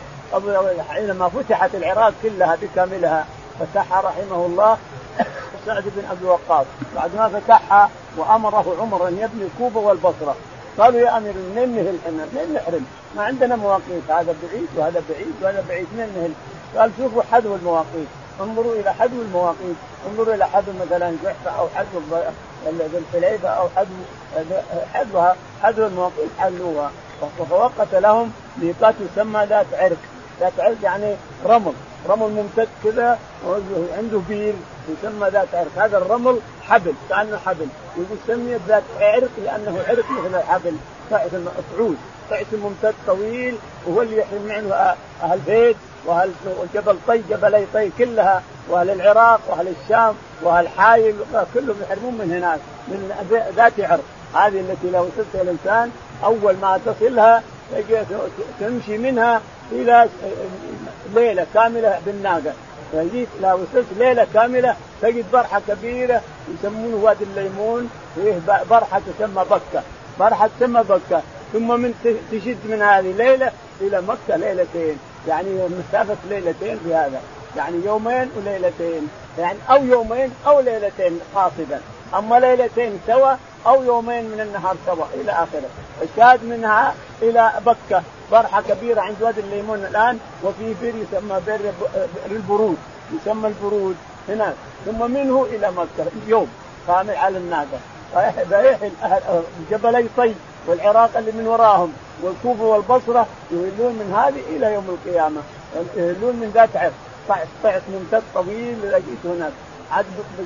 [0.89, 3.25] حينما فتحت العراق كلها بكاملها
[3.65, 4.77] فتحها رحمه الله
[5.65, 10.35] سعد بن ابي وقاص بعد ما فتحها وأمره عمر أن يبني الكوفه والبصرة.
[10.77, 15.33] قالوا يا أمير منين نهل إحنا؟ منين نحرم؟ ما عندنا مواقيت هذا بعيد وهذا بعيد
[15.41, 16.33] وهذا بعيد منين نهل؟
[16.77, 18.07] قال شوفوا حذو المواقيت.
[18.41, 19.75] انظروا إلى حذو المواقيت.
[20.09, 22.01] انظروا إلى حذو مثلا جحفة أو حذو
[22.93, 23.95] الحليفه أو حذو
[24.93, 26.91] حذوها حذو المواقيت حلوها.
[27.49, 29.97] فوقت لهم ميقات يسمى ذات عرق.
[30.39, 31.73] ذات عرق يعني رمل.
[32.09, 33.19] رمل ممتد كذا
[33.97, 34.53] عنده بير
[34.89, 35.71] يسمى ذات عرق.
[35.77, 40.75] هذا الرمل حبل كأنه حبل يقول سمي ذات عرق لأنه عرق مثل الحبل
[41.09, 41.97] صعود
[42.29, 43.55] صعد ممتد طويل
[43.87, 46.31] وهو اللي يحرم منه أهل بيت وأهل
[46.73, 51.15] جبل طي جبلي طي كلها وأهل العراق وأهل الشام وأهل حايل
[51.53, 53.11] كلهم يحرمون من هناك من
[53.55, 54.03] ذات عرق.
[54.33, 55.91] هذه التي لو وصلت الإنسان
[56.23, 57.43] أول ما تصلها
[58.59, 60.09] تمشي منها إلى
[61.15, 62.53] ليلة كاملة بالناقة.
[62.93, 63.85] فجيت لو وصلت.
[63.97, 66.21] ليلة كاملة تجد برحة كبيرة
[66.53, 67.89] يسمونه وادي الليمون.
[68.15, 69.83] فيه برحة تسمى بكة.
[70.19, 71.21] برحة تسمى بكة.
[71.53, 71.93] ثم من
[72.31, 74.97] تشد من هذه ليلة إلى مكة ليلتين.
[75.27, 77.21] يعني مسافة ليلتين في هذا
[77.57, 79.07] يعني يومين وليلتين.
[79.39, 81.81] يعني أو يومين أو ليلتين قاصدا
[82.17, 83.33] أما ليلتين سوا
[83.67, 85.69] أو يومين من النهار سوا إلى آخره.
[86.01, 91.73] الشاهد منها إلى بكة براحة كبيرة عند وادي الليمون الآن وفي بئر يسمى بئر
[92.31, 92.77] البرود
[93.13, 93.95] يسمى البرود
[94.29, 94.53] هناك.
[94.85, 96.47] ثم منه إلى مكة يوم
[96.87, 97.79] كامل على الناقة.
[98.15, 100.33] أهل جبلي طي
[100.67, 105.41] والعراق اللي من وراهم والكوفة والبصرة يهلون من هذه إلى يوم القيامة.
[105.95, 106.93] يهلون من ذات عرق
[107.63, 109.51] طعس ممتد طويل لقيت هناك.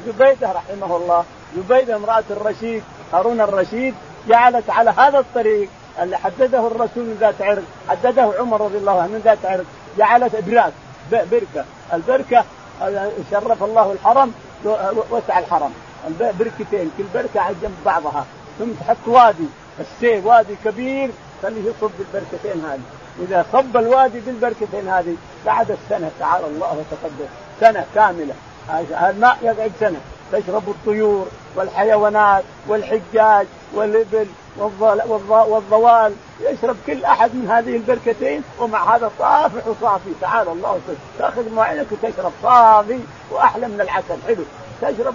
[0.08, 1.24] زبيده رحمه الله
[1.58, 3.96] زبيده امرأة الرشيد هارون الرشيد
[4.30, 5.70] جعلت على هذا الطريق
[6.02, 9.66] اللي حدده الرسول من ذات عرق حدده عمر رضي الله عنه من ذات عرق
[9.98, 10.74] جعلت ابراك
[11.12, 11.66] بركة.
[11.94, 12.44] البركة
[13.32, 14.34] شرف الله الحرم
[15.12, 15.74] وسع الحرم.
[16.20, 18.26] بركتين كل بركة على جنب بعضها.
[18.60, 19.48] ثم تحط وادي
[19.80, 21.10] السيف وادي كبير
[21.44, 22.80] خليه يصب بالبركتين هذه.
[23.20, 27.28] إذا صب الوادي بالبركتين هذه بعد السنة تعالى الله وتقدم
[27.60, 28.34] سنة كاملة.
[29.10, 30.00] الماء يقعد سنة.
[30.32, 34.28] تشرب الطيور والحيوانات والحجاج والإبل
[35.30, 36.14] والضوال.
[36.42, 40.10] يشرب كل أحد من هذه البركتين ومع هذا طافح وصافي.
[40.22, 40.80] تعالى الله
[41.20, 43.00] تأخذ معينك وتشرب صافي
[43.32, 44.18] وأحلى من العسل.
[44.28, 44.44] حلو.
[44.82, 45.14] تشرب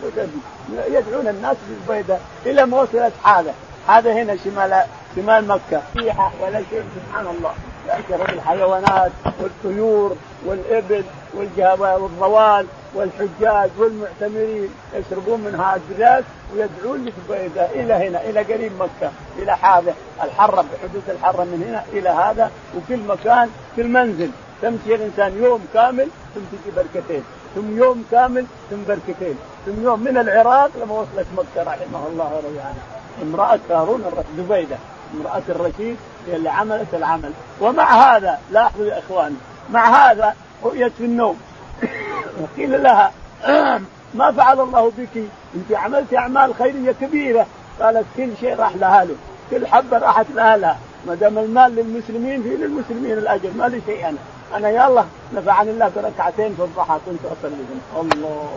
[0.88, 3.54] يدعون الناس بالبيضة إلى ما وصلت حاله
[3.88, 4.84] هذا هنا شمال
[5.16, 5.82] شمال مكة.
[5.96, 6.84] ريحه ولا شيء.
[6.94, 7.54] سبحان الله.
[7.98, 16.24] يشرب الحيوانات والطيور والإبل والضوال والحجاج والمعتمرين يشربون من هذا البلاد
[16.54, 22.08] ويدعون لبيضة إلى هنا إلى قريب مكة إلى هذا الحره بحدود الحره من هنا إلى
[22.08, 24.30] هذا وكل مكان في المنزل.
[24.62, 27.24] تمشي الإنسان يوم كامل ثم تجي بركتين
[27.54, 29.34] ثم يوم كامل ثم بركتين
[29.66, 32.82] ثم يوم من العراق لما وصلت مكة رحمه الله ورضي عنه.
[33.22, 34.04] امرأة هارون
[34.38, 34.76] زبيدة
[35.14, 35.96] امرأة الرشيد
[36.36, 37.32] اللي عملت العمل.
[37.60, 39.36] ومع هذا لاحظوا يا إخواني
[39.70, 41.40] مع هذا رؤيت في النوم.
[42.40, 43.12] وقيل لها
[44.14, 47.46] ما فعل الله بك؟ انت عملت أعمال خيرية كبيرة.
[47.80, 49.14] قالت كل شيء راح لها له.
[49.50, 50.78] كل حبة راحت لها لها.
[51.06, 53.50] ما دام المال للمسلمين في للمسلمين الأجر.
[53.58, 54.18] ما لي شيء أنا.
[54.54, 57.54] أنا يلا نفعني الله بركعتين في الضحى كنت أصلي.
[57.96, 58.48] الله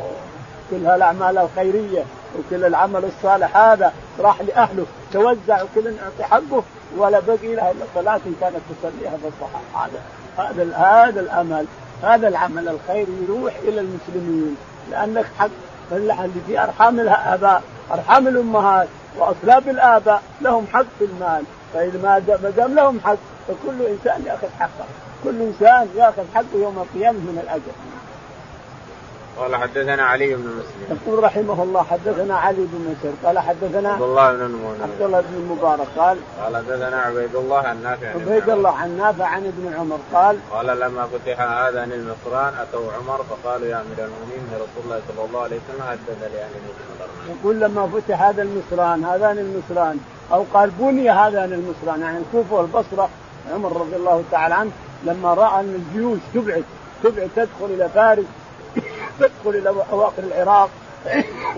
[0.71, 2.03] كل هالاعمال الخيرية.
[2.39, 4.85] وكل العمل الصالح هذا راح لأهله.
[5.13, 6.63] توزع وكل يعطي حقه
[6.97, 10.01] ولا بقي له إلا صلاة كانت تصليها في الضحى هذا
[10.37, 11.65] هذا هذا الأمل.
[12.03, 14.57] هذا العمل الخير يروح إلى المسلمين.
[14.91, 15.49] لأنك حق
[15.91, 16.15] اللي
[16.47, 21.43] في أرحام الاباء أرحام الأمهات وأصلاب الآباء لهم حق في المال.
[21.73, 23.17] فإذا ما دام لهم حق
[23.47, 24.85] فكل إنسان يأخذ حقه.
[25.23, 27.73] كل إنسان يأخذ حقه يوم القيامة من الاجر
[29.37, 30.97] قال حدثنا علي بن مسلم.
[30.97, 33.15] يقول رحمه الله حدثنا علي بن مسلم.
[33.23, 37.57] قال حدثنا عبد الله بن المبارك عبد الله بن المبارك قال قال حدثنا عبيد الله
[37.57, 42.53] عن نافع عبيد الله عن نافع عن ابن عمر قال قال لما فتح هذان المصران
[42.53, 47.39] أتوا عمر فقالوا يا أمير المؤمنين رسول الله صلى الله عليه وسلم حدث لاهل المدينة
[47.39, 49.99] يقول لما فتح هذا المصران هذان المصران
[50.33, 53.09] أو قال بني هذان المصران يعني الكوفة والبصرة
[53.53, 54.71] عمر رضي الله تعالى عنه
[55.03, 56.63] لما رأى أن الجيوش تبعد
[57.03, 58.25] تبعد تدخل إلى فارس
[59.19, 60.69] تدخل إلى أواخر العراق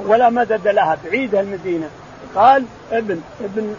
[0.05, 1.89] ولا مدد لها بعيده المدينة.
[2.35, 3.75] قال ابن ابن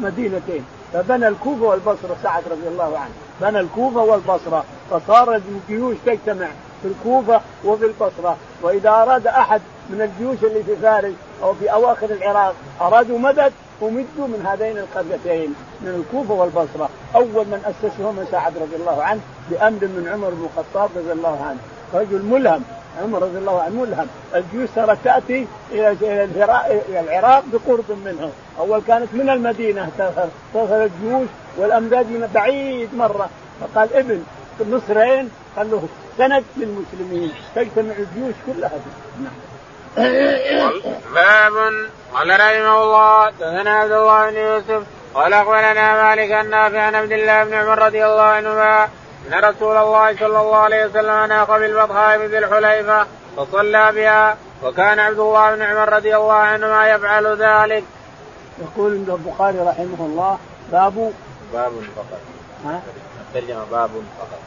[0.00, 3.12] مدينتين فبنى الكوفة والبصرة سعد رضي الله عنه.
[3.40, 6.46] بنى الكوفة والبصرة فصار الجيوش تجتمع
[6.82, 8.36] في الكوفة وفي البصرة.
[8.62, 13.52] وإذا أراد أحد من الجيوش اللي في فارس أو في أواخر العراق أرادوا مدد
[13.82, 16.88] امدوا من هذين القريتين من الكوفة والبصرة.
[17.14, 21.58] أول من اسسهما سعد رضي الله عنه بأمر من عمر بن الخطاب رضي الله عنه.
[21.94, 22.62] رجل ملهم.
[23.02, 24.06] عمر رضي الله عنه ملهم.
[24.34, 26.28] الجيوش صارت تأتي إلى
[27.00, 29.90] العراق بقرب منه أول كانت من المدينة
[30.54, 33.28] تصل الجيوش والأمداد من بعيد مرة.
[33.60, 34.22] فقال ابن
[34.70, 38.70] نصرين قال له سند للمسلمين تجتمع الجيوش كلها.
[39.20, 39.32] نعم
[41.14, 41.72] باب.
[42.14, 44.82] قال رحمه الله دثنا عبد الله بن يوسف
[45.14, 48.88] قال أخبرنا مالك النافع عن عبد الله بن عمر رضي الله عنهما
[49.30, 55.18] إن رسول الله صلى الله عليه وسلم أناق بالبطحاء بذي الحليفة فصلى بها وكان عبد
[55.18, 57.84] الله بن عمر رضي الله عنهما يفعل ذلك.
[58.58, 60.38] يقول البخاري رحمه الله
[60.72, 61.12] باب
[61.52, 62.20] باب فقط.
[62.64, 62.82] ها؟
[63.20, 64.40] الترجمه باب فقط.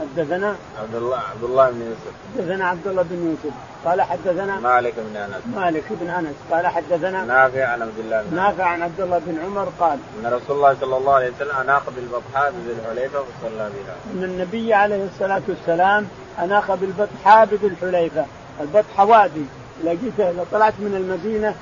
[0.00, 2.12] حدثنا عبد الله عبد الله بن يوسف.
[2.36, 3.56] حدثنا عبد الله بن يوسف.
[3.84, 5.56] قال حدثنا مالك بن أنس.
[5.56, 6.34] مالك بن أنس.
[6.50, 10.32] قال حدثنا نافع عن عبد الله بن نافع عن عبد الله بن عمر قال أن
[10.32, 13.96] رسول الله صلى الله عليه وسلم أناق بالبطحاء بذي الحليفة فصلى بها.
[14.14, 18.24] أن النبي عليه الصلاة والسلام أناق بالبطحاء بذي الحليفة.
[18.60, 19.44] البطحه وادي.
[19.84, 21.54] لقيته إذا طلعت من المدينة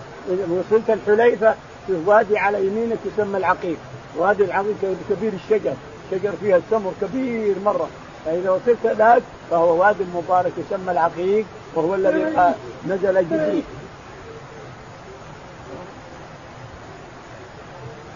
[0.50, 1.54] وصلت الحليفة
[1.86, 3.76] في وادي على يمينك يسمى العقيق.
[4.16, 5.74] وادي العقيق كبير الشجر.
[6.10, 7.88] شجر فيها السمر كبير مرة.
[8.24, 12.52] فإذا وصلت ذاك فهو وادي مبارك يسمى العقيق وهو الذي
[12.88, 13.62] نزل جبريل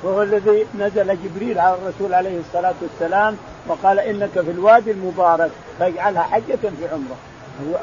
[0.02, 3.36] وهو الذي نزل جبريل على الرسول عليه الصلاة والسلام
[3.66, 7.16] وقال إنك في الوادي المبارك فاجعلها حجة في عمرة.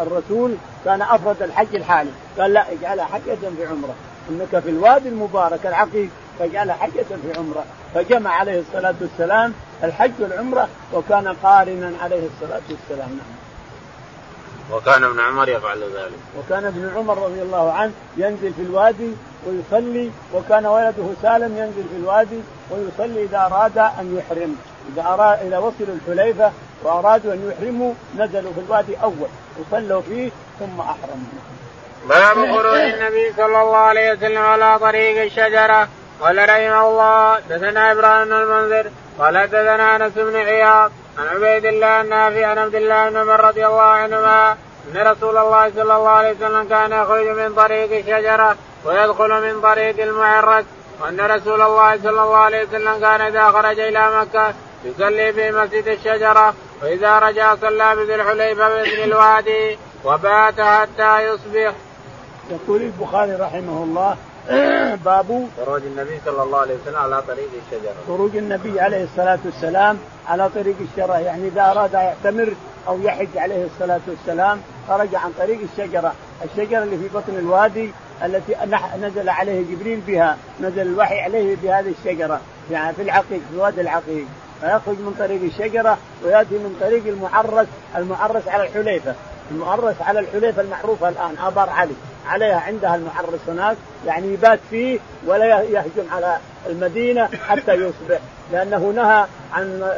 [0.01, 0.55] الرسول
[0.86, 2.09] كان أفرد الحج الحالي
[2.39, 3.95] قال لا اجعلها حجة في عمرة.
[4.30, 6.09] إنك في الوادي المبارك العقيق
[6.39, 7.65] فجعلها حجة في عمرة.
[7.93, 9.53] فجمع عليه الصلاة والسلام
[9.84, 13.09] الحج والعمرة وكان قارنا عليه الصلاة والسلام.
[13.09, 13.36] نعم.
[14.71, 16.19] وكان ابن عمر يفعل ذلك.
[16.39, 19.11] وكان ابن عمر رضي الله عنه ينزل في الوادي
[19.47, 22.39] ويصلي وكان ولده سالم ينزل في الوادي
[22.71, 24.55] ويصلي إذا أراد أن يحرم.
[24.93, 26.51] إذا اراد إذا وصلوا الحليفة
[26.84, 31.41] وأرادوا أن يحرموا نزلوا في الوادي أول وصلوا فيه ثم أحرموا.
[32.09, 35.88] باب خروج النبي صلى الله عليه وسلم على طريق الشجرة.
[36.21, 42.45] قال رحمه الله دثنا إبراهيم المنذر قال دثنا أنس بن عياض عن عبيد الله النافع
[42.45, 44.51] عن عبد الله بن عمر رضي الله عنهما
[44.91, 48.55] أن رسول الله صلى الله عليه وسلم كان يخرج من طريق الشجرة
[48.86, 50.66] ويدخل من طريق المعرس
[51.01, 54.53] وأن رسول الله صلى الله عليه وسلم كان إذا خرج إلى مكة
[54.86, 56.53] يصلي في مسجد الشجرة
[56.84, 61.74] وإذا رجع صلى بذي الحليفة بإذن الوادي وبات حتى يصبح.
[62.51, 64.18] يقول البخاري رحمه الله
[65.06, 67.93] باب خروج النبي صلى الله عليه وسلم على طريق الشجرة.
[68.08, 71.20] خروج النبي عليه الصلاة والسلام على طريق الشجرة.
[71.20, 72.54] يعني إذا أراد أن يعتمر
[72.88, 77.91] أو يحج عليه الصلاة والسلام خرج عن طريق الشجرة، الشجرة اللي في بطن الوادي
[78.24, 78.56] التي
[79.02, 82.41] نزل عليه جبريل بها، نزل الوحي عليه بهذه الشجرة.
[82.72, 84.26] يعني في العقيق في وادي العقيق،
[84.62, 89.16] فيخرج من طريق الشجرة ويأتي من طريق المعرس، المعرس على الحليفة،
[89.52, 91.93] المعرس على الحليفة المعروفة الآن آبار علي،
[92.28, 96.38] عليها عندها المحرس هناك يعني يبات فيه ولا يهجم على
[96.70, 98.20] المدينة حتى يصبح.
[98.52, 99.91] لأنه نهى عن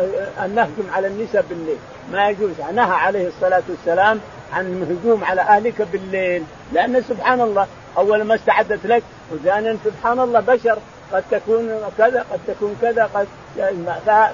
[0.45, 1.77] أن نهجم على النساء بالليل.
[2.11, 2.51] ما يجوز.
[2.73, 4.19] نهى عليه الصلاة والسلام
[4.53, 6.43] عن الهجوم على أهلك بالليل.
[6.73, 7.67] لأن سبحان الله
[7.97, 10.77] أول ما استعدت لك وثانيا سبحان الله بشر.
[11.13, 13.27] قد تكون كذا قد تكون كذا قد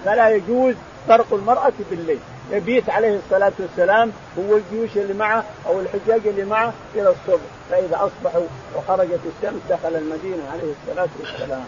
[0.05, 0.75] فلا يجوز
[1.07, 2.19] طرق المرأة بالليل.
[2.51, 7.41] يبيت عليه الصلاة والسلام هو الجيوش اللي معه أو الحجاج اللي معه إلى الصبح.
[7.69, 8.43] فإذا أصبحوا
[8.75, 11.65] وخرجت الشمس دخل المدينة عليه الصلاة والسلام.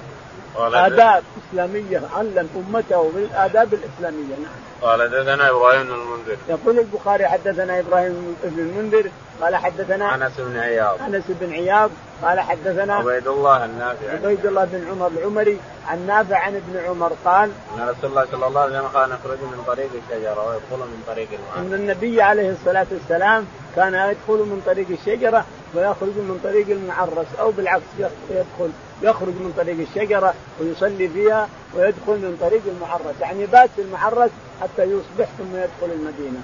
[0.85, 4.35] آداب إسلامية علم أمته بالآداب الإسلامية.
[4.43, 4.51] نعم.
[4.81, 6.37] قال حدثنا إبراهيم بن المنذر.
[6.49, 9.09] يقول البخاري حدثنا إبراهيم بن المنذر
[9.41, 11.01] قال حدثنا أنس بن عياض.
[11.01, 11.91] أنس بن عياض
[12.23, 17.11] قال حدثنا عبيد الله النافع عبيد الله بن عمر العمري عن نافع عن ابن عمر
[17.25, 21.03] قال أن رسول الله صلى الله عليه وسلم كان يخرج من طريق الشجرة ويدخل من
[21.07, 23.45] طريق المعرس أن النبي عليه الصلاة والسلام
[23.75, 25.45] كان يدخل من طريق الشجرة
[25.75, 27.83] ويخرج من طريق المعرس أو بالعكس
[28.29, 28.71] يدخل
[29.01, 33.15] يخرج من طريق الشجرة ويصلي فيها ويدخل من طريق المعرس.
[33.21, 34.31] يعني بات في المعرس
[34.61, 36.39] حتى يصبح ثم يدخل المدينة.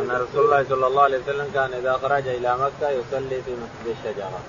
[0.00, 3.96] أن رسول الله صلى الله عليه وسلم كان إذا خرج إلى مكة يصلي في مسجد
[3.98, 4.40] الشجرة.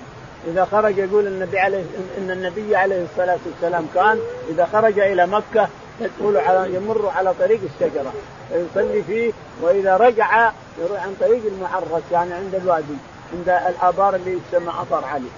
[0.47, 1.83] إذا خرج يقول النبي عليه
[2.17, 7.59] إن النبي عليه الصلاة والسلام كان إذا خرج إلى مكة يدخل على يمر على طريق
[7.73, 8.13] الشجرة
[8.49, 9.31] فيصلي فيه
[9.61, 10.51] وإذا رجع
[10.81, 12.97] يروح عن طريق المعرس يعني عند الوادي
[13.33, 15.29] عند الآبار اللي يسمى آبار علي.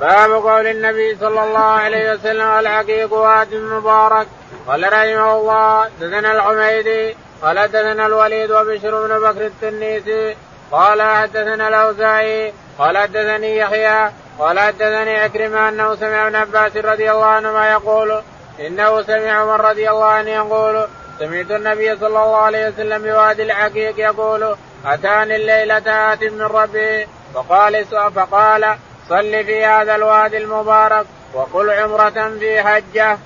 [0.00, 4.26] باب قول النبي صلى الله عليه وسلم العقيق واد مبارك
[4.66, 10.36] قال رحمه الله دثنا الحميدي قال دثنا الوليد وبشر بن بكر التنيسي
[10.72, 17.26] قال حدثنا الأوزاعي قال حدثني يحيى قال حدثني عكرمة أنه سمع ابن عباس رضي الله
[17.26, 18.22] عنهما يقول
[18.60, 20.86] إنه سمع عمر رضي الله عنه يقول
[21.18, 27.84] سمعت النبي صلى الله عليه وسلم بوادي العقيق يقول أتاني الليلة آت من ربي فقال
[28.16, 28.76] فقال
[29.08, 33.18] صل في هذا الوادي المبارك وقل عمرة في حجة.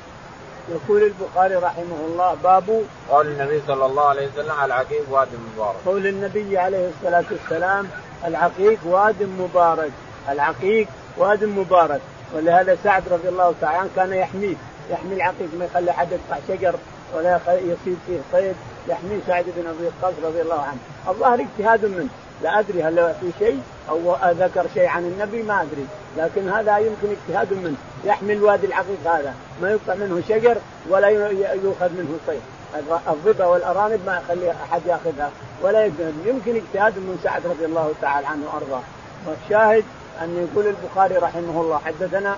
[0.69, 5.77] يقول البخاري رحمه الله باب قول النبي صلى الله عليه وسلم العقيق واد مبارك.
[5.87, 7.89] قول النبي عليه الصلاة والسلام
[8.25, 9.91] العقيق واد مبارك،
[10.29, 12.01] العقيق واد مبارك،
[12.35, 14.55] ولهذا سعد رضي الله تعالى عنه كان يحميه،
[14.91, 16.75] يحمي العقيق ما يخلي أحد يقطع شجر.
[17.17, 18.55] ولا يصيد فيه صيد،
[18.89, 22.09] يحميه سعد بن أبي وقاص رضي الله عنه، الظاهر اجتهاد منه،
[22.43, 25.87] لا أدري هل في شيء أو ذكر شيء عن النبي ما أدري.
[26.17, 27.77] لكن هذا يمكن اجتهاد منه.
[28.05, 29.35] يحمل وادي العقيق هذا.
[29.63, 30.57] ما يقطع منه شجر
[30.89, 31.09] ولا
[31.65, 32.41] يؤخذ منه صيد.
[33.09, 35.31] الظبا والأرانب ما يخلي أحد يأخذها
[35.63, 35.85] ولا
[36.27, 38.83] يمكن اجتهاد من سعد رضي الله تعالى عنه وأرضاه.
[39.27, 39.85] والشاهد
[40.23, 42.37] أن يقول البخاري رحمه الله حدثنا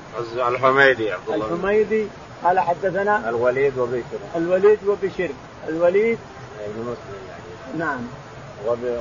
[0.48, 2.08] الحميدي عبد الله الحميدي
[2.44, 5.30] قال حدثنا الوليد وبشر الوليد وبشر
[5.68, 6.18] الوليد
[6.64, 7.78] ابن مسلم يعني.
[7.78, 8.00] نعم.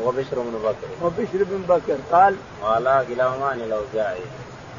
[0.05, 1.05] وبشر بن بكر.
[1.05, 1.97] وبشر بن بكر.
[2.11, 4.19] قال قال كلاهما عن الأوزاعي.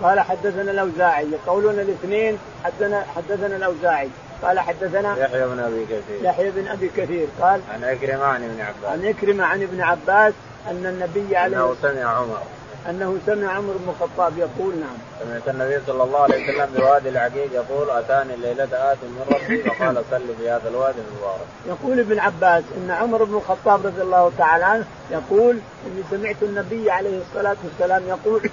[0.02, 1.26] قال حدثنا الأوزاعي.
[1.32, 4.08] يقولون الاثنين حدثنا حدثنا الأوزاعي.
[4.42, 6.24] قال حدثنا يحيى بن أبي كثير.
[6.24, 7.26] يحيى بن أبي كثير.
[7.40, 8.84] قال عن عكرمه عن ابن عباس.
[8.84, 10.34] عن عكرمه عن ابن عباس
[10.70, 12.42] أن النبي عليه أنه سمع عمر.
[12.90, 14.96] أنه سمع عمر بن الخطاب يقول نعم.
[15.20, 19.62] سمعت النبي صلى الله عليه وسلم بوادي العقيق يقول أتاني الليلة آت من ربي.
[19.62, 21.46] فقال صل في هذا الوادي المبارك.
[21.66, 26.90] يقول ابن عباس إن عمر بن الخطاب رضي الله تعالى عنه يقول إني سمعت النبي
[26.90, 28.50] عليه الصلاة والسلام يقول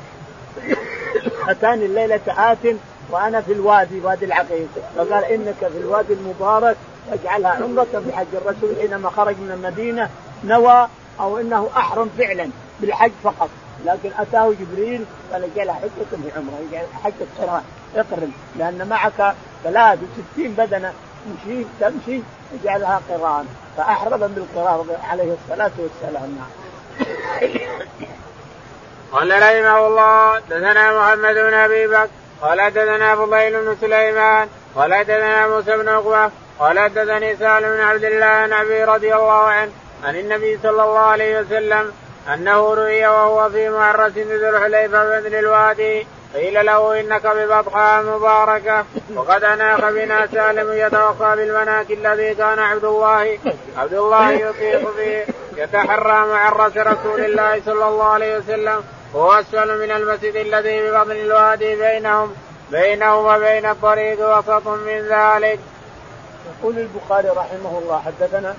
[1.49, 2.75] أتاني الليلة آت
[3.09, 4.67] وأنا في الوادي وادي العقيق.
[4.97, 6.77] فقال إنك في الوادي المبارك
[7.11, 10.09] اجعلها عمره في حج الرسول حينما خرج من المدينة
[10.43, 10.87] نوى
[11.19, 12.49] أو إنه أحرم فعلا
[12.81, 13.49] بالحج فقط.
[13.85, 17.63] لكن أتاه جبريل قال اجعلها حجه في عمره اجعل حجه قران
[17.95, 20.93] اقرن لأن معك 63 بدنة
[21.25, 22.21] تمشي تمشي
[22.61, 23.45] اجعلها قران.
[23.77, 26.37] فاحرم بالقران عليه الصلاة والسلام.
[29.11, 32.09] قال رحمه الله دثنا محمد بن أبي بكر
[32.41, 38.03] قال حدثنا فضيل بن سليمان قال حدثنا موسى بن عقبة قال حدثني سالم بن عبد
[38.03, 39.71] الله عن أبي رضي الله عنه
[40.03, 41.91] عن النبي صلى الله عليه وسلم
[42.27, 46.07] أنه رؤي وهو في معرس ذي الحليفه بذل الوادي.
[46.35, 48.85] قيل له إنك ببطحاء مباركة.
[49.15, 53.37] وقد أناخ بنا سالم يتوقى بالمناك الذي كان عبد الله.
[53.77, 55.25] عبد الله يطيق به.
[55.57, 58.83] يتحرى معرس رسول الله صلى الله عليه وسلم.
[59.15, 62.35] هو أسفل من المسجد الذي ببطن الوادي بينهم.
[62.71, 65.59] بينهم وبين الطريق وسط من ذلك.
[66.49, 68.55] يقول البخاري رحمه الله حدثنا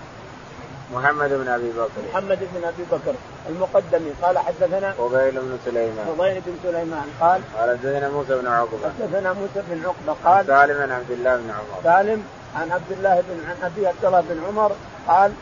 [0.95, 2.03] محمد بن أبي بكر.
[2.13, 3.15] محمد بن أبي بكر
[3.49, 4.11] المقدمي.
[4.23, 6.07] قال حدثنا فضيل بن سليمان.
[6.07, 7.07] فضيل بن سليمان.
[7.21, 8.93] قال قال حدثنا موسى بن عقبة.
[9.01, 10.17] حدثنا موسى بن عقبة.
[10.25, 11.83] قال سالم عن عبد الله بن عمر.
[11.85, 12.23] سالم
[12.57, 14.73] عن عبد الله بن عن ابي عبد الله بن عمر.
[15.09, 15.33] قال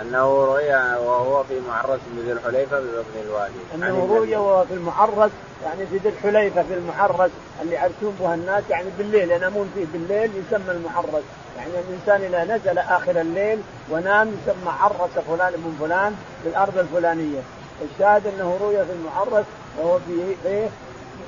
[0.00, 0.72] أنه رؤي
[1.06, 3.52] وهو في معرس ذي الحليفة ببطن الوادي.
[3.74, 5.30] أنه رؤي وهو في المعرس
[5.64, 7.30] يعني في ذي الحليفة في المعرس
[7.62, 9.30] اللي يعرسون بها الناس يعني بالليل.
[9.30, 11.24] ينامون فيه بالليل يسمى المعرس
[11.60, 13.58] يعني الإنسان إذا نزل آخر الليل
[13.90, 17.40] ونام يسمى عرس فلان بن فلان في الأرض الفلانية.
[17.82, 19.44] الشاهد أنه رؤي في المعرس
[19.78, 20.68] وهو في إيه؟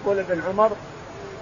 [0.04, 0.70] يقول ابن عمر.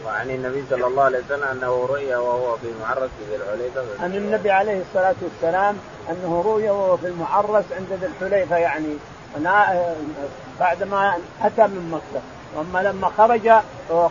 [0.07, 4.05] وعن النبي صلى الله عليه وسلم أنه رؤيا وهو في معرس ذي الحليفة.
[4.05, 5.77] عن النبي عليه الصلاة والسلام
[6.11, 8.97] أنه رؤيا وهو في المعرس عند ذي الحليفة يعني.
[10.61, 12.23] بعد ما أتى من مكة.
[12.57, 13.53] وأما لما خرج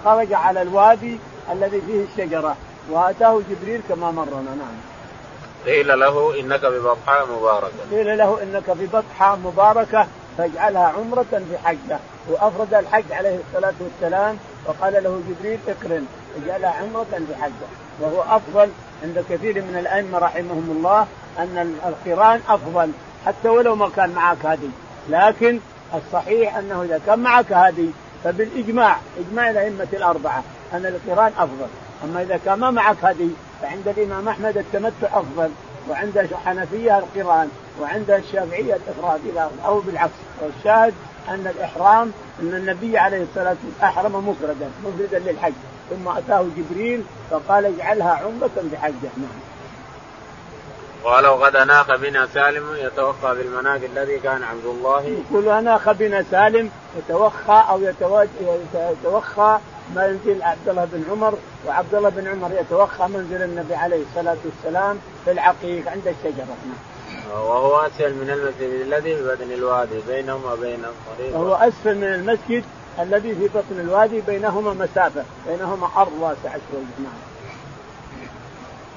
[0.06, 1.20] خرج على الوادي
[1.52, 2.56] الذي فيه الشجرة.
[2.92, 4.76] وآتاه جبريل كما مرنا نعم.
[5.66, 7.74] قيل له إنك ببطحاء مباركة.
[7.92, 14.94] قيل له إنك ببطحاء مباركة فاجعلها عمرة في حجة وأفرد الحج عليه الصلاة والسلام وقال
[15.04, 16.06] له جبريل اقرن
[16.44, 17.68] اجعلها عمرة في حجة
[18.00, 18.70] وهو أفضل
[19.04, 21.08] عند كثير من الأئمة رحمهم الله
[21.40, 22.92] أن القرآن أفضل
[23.26, 24.70] حتى ولو ما كان معك هدي
[25.10, 25.60] لكن
[25.94, 27.90] الصحيح أنه إذا كان معك هدي
[28.24, 31.68] فبالإجماع إجماع الأئمة الأربعة أن القرآن أفضل
[32.04, 33.30] أما إذا كان ما معك هدي
[33.62, 35.50] فعند الإمام أحمد التمتع أفضل
[35.90, 37.50] وعند الحنفية القران
[37.82, 40.12] وعند الشافعية الإفراد إلى أو بالعكس.
[40.42, 40.94] والشاهد
[41.30, 45.54] أن الإحرام أن النبي عليه الصلاة والسلام أحرم مفردا مفردا للحج.
[45.90, 49.40] ثم أتاه جبريل فقال اجعلها عمرة بحجة نعم.
[51.04, 55.02] قال وقد اناخ بنا سالم يتوخى بالمناك الذي كان عبد الله.
[55.02, 57.82] يقول اناخ بنا سالم يتوخى أو
[58.74, 59.60] يتوخى
[59.96, 61.34] منزل عبد الله بن عمر
[61.68, 66.56] وعبد الله بن عمر يتوخى منزل النبي عليه الصلاة والسلام في العقيق عند الشجرة.
[67.32, 71.36] وهو أسفل من المسجد الذي في بطن الوادي بينهما وبين الطريق.
[71.36, 72.64] وهو أسفل من المسجد
[73.00, 76.82] الذي في بطن الوادي بينهما مسافة بينهما أرض واسعة شوي.
[77.04, 77.14] نعم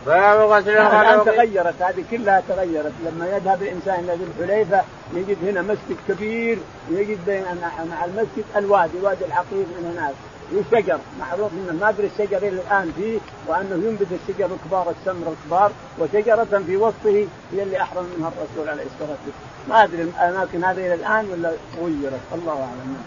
[0.06, 2.92] باب غسل تغيرت هذه كلها تغيرت.
[3.04, 4.82] لما يذهب الإنسان إلى ذي الحليفة
[5.14, 6.58] يجد هنا مسجد كبير
[6.90, 7.44] يجد بين
[7.90, 10.14] مع المسجد الوادي وادي العقيق من هناك.
[10.72, 15.72] شجر معروف إنه ما أدري الشجر إلى الآن فيه وأنه ينبت الشجر الكبار السمر الكبار
[15.98, 19.68] وشجرة في وسطه هي اللي أحرم منها الرسول عليه الصلاة والسلام.
[19.68, 22.20] ما أدري الأماكن هذه إلى الآن ولا غيرت.
[22.34, 23.02] الله أعلم.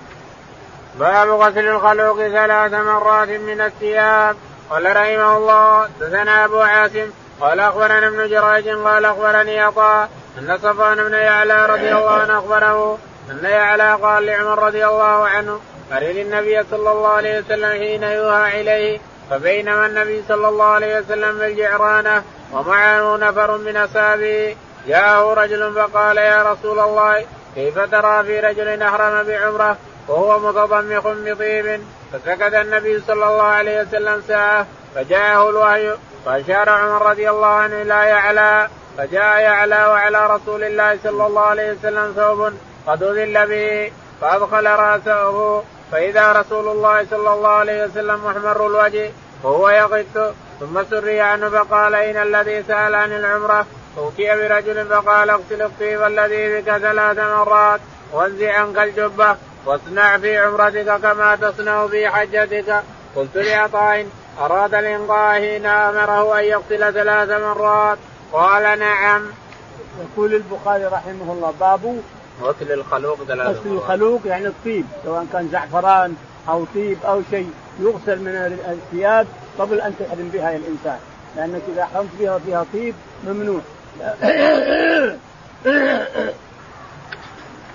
[0.99, 4.35] باب غسل الخلوق ثلاث مرات من الثياب.
[4.69, 7.09] قال رحمه الله دثنا أبو عاصم
[7.41, 12.97] قال أخبرنا ابن جراج قال أخبرني عطاء أن صفوان بن يعلى رضي الله عنه أخبره
[13.31, 15.59] أن يعلى قال لعمر رضي الله عنه
[15.91, 21.37] أرد النبي صلى الله عليه وسلم حين يوحى إليه فبينما النبي صلى الله عليه وسلم
[21.37, 22.23] بالجعرانة
[22.53, 24.55] ومعه نفر من أصحابه
[24.87, 27.25] جاءه رجل فقال يا رسول الله
[27.55, 29.77] كيف ترى في رجل أحرم بعمرة
[30.07, 31.81] وهو متضمخ بطيب؟
[32.13, 35.91] فسكت النبي صلى الله عليه وسلم ساعة فجاءه الوحي
[36.25, 41.71] فأشار عمر رضي الله عنه إلى يعلى فجاء يعلى وعلى رسول الله صلى الله عليه
[41.71, 42.53] وسلم ثوب
[42.87, 49.11] قد أذل به فأدخل رأسه فإذا رسول الله صلى الله عليه وسلم محمر الوجه
[49.43, 53.65] وهو يغث ثم سري عنه فقال أين الذي سأل عن العمرة؟
[53.97, 57.79] أوتي برجل فقال اغسل الطيب الذي بك ثلاث مرات
[58.13, 62.83] وانزع عنك الجبة واصنع في عمرتك كما تصنع في حجتك.
[63.15, 64.07] قلت لعطاء
[64.39, 67.97] أراد الإنقاء حين أمره أن يغسل ثلاث مرات.
[68.33, 69.25] قال نعم.
[70.01, 72.01] يقول البخاري رحمه الله باب
[72.41, 76.15] غسل الخلوق ثلاث غسل الخلوق يعني الطيب سواء كان زعفران
[76.49, 79.27] أو طيب أو شيء يغسل من الثياب
[79.59, 80.99] قبل أن تحرم بها يا الإنسان
[81.35, 82.95] لأنك إذا حرمت بها فيها طيب
[83.27, 83.61] ممنوع.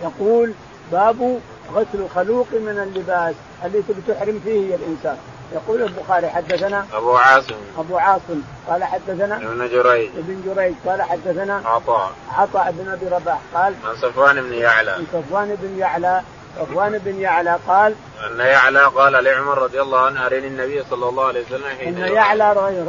[0.02, 0.52] يقول
[0.92, 1.40] باب
[1.72, 3.34] غسل الخلوق من اللباس
[3.64, 5.16] التي بتحرم فيه الإنسان.
[5.52, 7.56] يقول البخاري حدثنا أبو عاصم.
[7.78, 8.42] أبو عاصم.
[8.68, 10.10] قال حدثنا ابن جريج.
[10.16, 10.74] ابن جريج.
[10.86, 12.12] قال حدثنا عطاء.
[12.36, 13.38] عطاء بن أبي رباح.
[13.54, 14.90] قال عن صفوان بن يعلى.
[14.90, 16.22] عن صفوان بن يعلى.
[16.60, 17.94] صفوان بن يعلى قال
[18.30, 22.12] أن يعلى قال لعمر رضي الله عنه أرني النبي صلى الله عليه وسلم حين أن
[22.12, 22.84] يعلى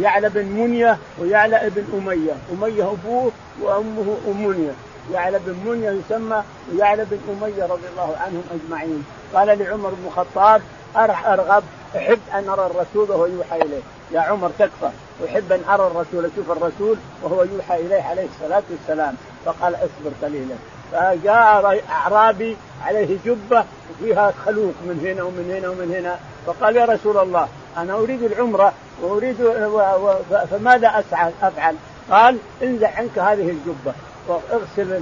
[0.00, 4.72] يعلى بن منية ويعلى ابن أمية، أمية أبوه وأمه ام منيه،
[5.12, 6.42] يعلى بن منية يسمى
[6.72, 9.04] ويعلى بن أمية رضي الله عنهم أجمعين،
[9.34, 10.62] قال لعمر بن الخطاب
[10.96, 11.64] أرغب.
[11.96, 13.80] أحب أن أرى الرسول وهو يوحى إليه،
[14.12, 14.90] يا عمر تكفى،
[15.26, 16.24] أحب أن أرى الرسول.
[16.24, 19.14] أشوف الرسول وهو يوحى إليه عليه الصلاة والسلام،
[19.44, 20.54] فقال اصبر قليلا،
[20.92, 27.18] فجاء أعرابي عليه جبة وفيها خلوق من هنا ومن هنا ومن هنا، فقال يا رسول
[27.18, 28.72] الله أنا أريد العمرة
[29.02, 29.36] وأريد
[30.50, 31.76] فماذا اسعى أفعل؟
[32.10, 33.94] قال انزع عنك هذه الجبة.
[34.28, 35.00] واغسل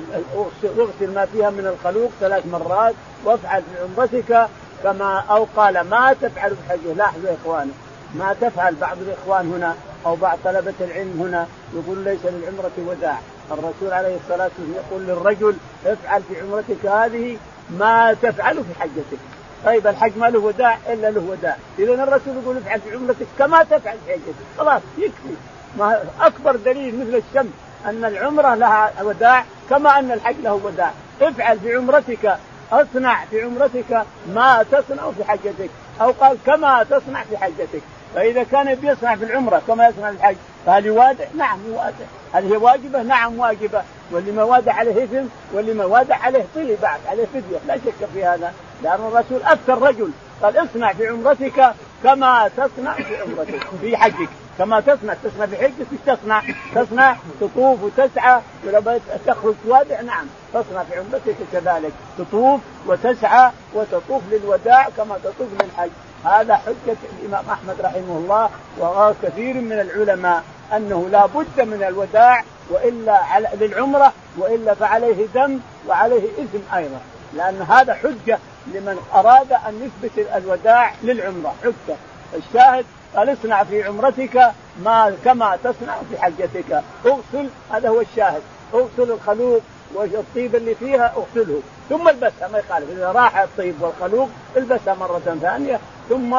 [0.65, 4.49] اغسل ما فيها من الخلوق ثلاث مرات وافعل في عمرتك
[4.83, 7.71] كما أو قال ما تفعل في حجه لاحظوا يا اخواني
[8.15, 9.75] ما تفعل بعض الإخوان هنا
[10.07, 13.19] أو بعض طلبة العلم هنا يقول ليس للعمرة وداع
[13.51, 15.57] الرسول عليه الصلاة والسلام يقول للرجل
[15.87, 17.37] افعل في عمرتك هذه
[17.71, 19.19] ما تفعل في حجتك.
[19.65, 23.63] طيب الحج ما له وداع إلا له وداع اذا الرسول يقول افعل في عمرتك كما
[23.65, 24.35] تفعل في حجتك.
[24.59, 25.35] خلاص يكفي.
[25.79, 27.53] ما أكبر دليل مثل الشمس
[27.87, 30.91] أن العمرة لها وداع كما أن الحج له وداع
[31.23, 32.39] افعل في عمرتك
[32.73, 35.71] أصنع في عمرتك ما تصنع في حجتك.
[36.01, 37.83] أو قال كما تصنع في حجتك.
[38.15, 42.05] فإذا كان بيصنع في العمرة كما يصنع في الحج فهل يوادع؟ نعم يوادع.
[42.33, 43.83] هل هي واجبة؟ نعم واجبة.
[44.11, 47.59] واللي ما وادع عليه إثم واللي ما وادع عليه طلي بعد عليه فدية.
[47.67, 48.53] لا شك في هذا
[48.83, 50.11] لأن الرسول أفتى الرجل
[50.43, 54.29] قال اصنع في عمرتك كما تصنع في عمرتك في حجك.
[54.59, 55.73] كما تصنع تصنع إيش
[56.07, 56.43] تصنع؟
[56.75, 60.27] تصنع تطوف وتسعى ولو تخرج توادع نعم.
[60.55, 61.93] تصنع في عمرتك كذلك.
[62.19, 65.91] تطوف وتسعى وتطوف للوداع كما تطوف للحج.
[66.25, 68.51] هذا حجة الإمام أحمد رحمه الله
[68.81, 70.43] وكثير من العلماء
[70.77, 77.01] أنه لا بد من الوداع وإلا على للعمرة وإلا فعليه دم وعليه إثم أيضا.
[77.35, 81.97] لأن هذا حجة لمن أراد أن يثبت الوداع للعمرة حجة.
[82.35, 82.85] الشاهد
[83.17, 84.53] قال اصنع في عمرتك
[84.83, 86.83] ما كما تصنع في حجتك.
[87.07, 88.43] اغسل هذا هو الشاهد.
[88.75, 89.61] اغسل الخلوق
[89.95, 91.61] والطيب اللي فيها اغسله.
[91.89, 92.91] ثم البسها ما يخالف.
[92.91, 95.81] إذا راح الطيب والخلوق البسها مرة ثانية.
[96.09, 96.35] ثم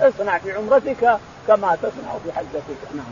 [0.00, 2.94] اصنع في عمرتك كما تصنع في حجتك.
[2.94, 3.04] نعم.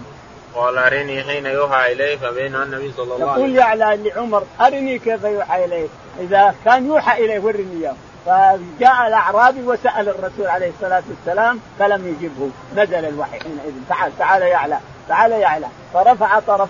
[0.54, 4.98] قال أرني حين يوحى اليه فبين النبي صلى الله عليه وسلم يقول يعلى لعمر أرني
[4.98, 5.88] كيف يوحى اليه
[6.20, 7.94] إذا كان يوحى اليه ورني إياه.
[8.26, 12.50] فجاء الأعرابي وسأل الرسول عليه الصلاة والسلام فلم يجبه.
[12.82, 13.72] نزل الوحي حينئذ.
[13.88, 16.68] تعال تعال يعلى تعال يعلى فرفع طرف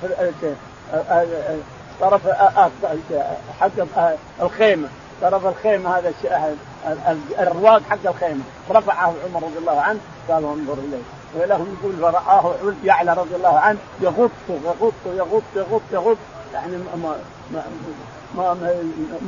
[2.01, 2.29] طرف
[3.61, 3.71] حق
[4.43, 4.89] الخيمة.
[5.23, 6.13] طرف الخيمة هذا
[7.39, 8.43] الرواق حق الخيمة.
[8.71, 11.03] رفعه عمر رضي الله عنه قال انظر إليه.
[11.35, 16.17] ولهم يقول فرآه يعلى رضي الله عنه يغط يغط يغط يغط يغط.
[16.55, 16.77] يعني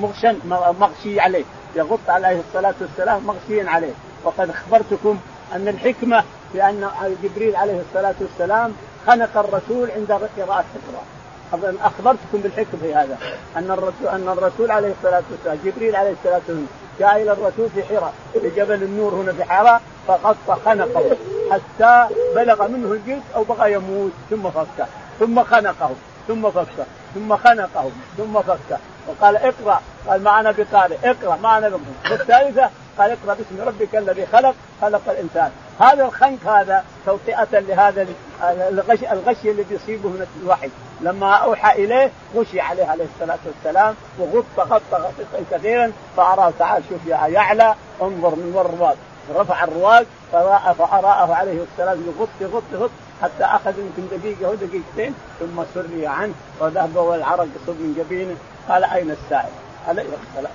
[0.00, 0.38] مغشن
[0.80, 1.44] مغشي عليه.
[1.76, 3.92] يغط عليه الصلاة والسلام مغشيا عليه.
[4.24, 5.18] وقد أخبرتكم
[5.54, 6.90] أن الحكمة في أن
[7.22, 8.72] جبريل عليه الصلاة والسلام
[9.06, 11.76] خنق الرسول عند قراءة القرآن.
[11.82, 13.18] أخبرتكم بالحكمة في هذا.
[13.56, 16.66] أن الرسول أن الرسول عليه الصلاة والسلام جبريل عليه الصلاة والسلام
[17.00, 21.16] جاء إلى الرسول في حراء في جبل النور هنا في حراء فغط خنقه
[21.50, 24.86] حتى بلغ منه الجلد أو بغى يموت ثم فكه
[25.20, 25.90] ثم خنقه
[26.28, 28.78] ثم فكه ثم خنقه ثم فكه.
[29.08, 29.80] وقال اقرأ.
[30.08, 30.96] قال ما أنا بقارئ.
[31.04, 32.20] اقرأ ما أنا بقارئ.
[32.20, 35.50] الثالثه قال اقرأ باسم ربك الذي خلق خلق الإنسان.
[35.80, 38.06] هذا الخنق هذا توطئة لهذا
[38.42, 40.70] الغش الغش الذي يصيبه من الوحي.
[41.00, 45.12] لما أوحى إليه غشي عليه عليه الصلاة والسلام وغط غط غط
[45.50, 48.96] كثيرا فأراه تعال شوف يا يعلى انظر من ور الرواق
[49.34, 52.90] رفع الرواق فأراءه عليه السلام يغط يغط يغط.
[53.22, 58.36] حتى أخذ يمكن دقيقة ودقيقتين ثم سري عنه وذهب والعرق يصب من جبينه
[58.68, 59.52] قال أين السائل؟
[59.88, 60.52] عليه السلام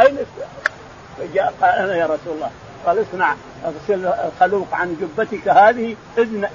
[0.00, 0.48] أين السائل؟
[1.18, 2.50] فجاء قال أنا يا رسول الله
[2.86, 3.34] قال اصنع
[3.64, 5.96] اغسل الخلوق عن جبتك هذه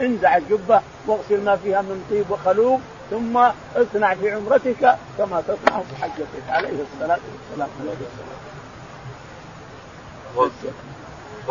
[0.02, 2.80] انزع الجبة واغسل ما فيها من طيب وخلوق
[3.10, 3.38] ثم
[3.76, 7.20] اصنع في عمرتك كما تصنع في حجتك عليه الصلاة
[7.50, 8.42] والسلام عليه السلام.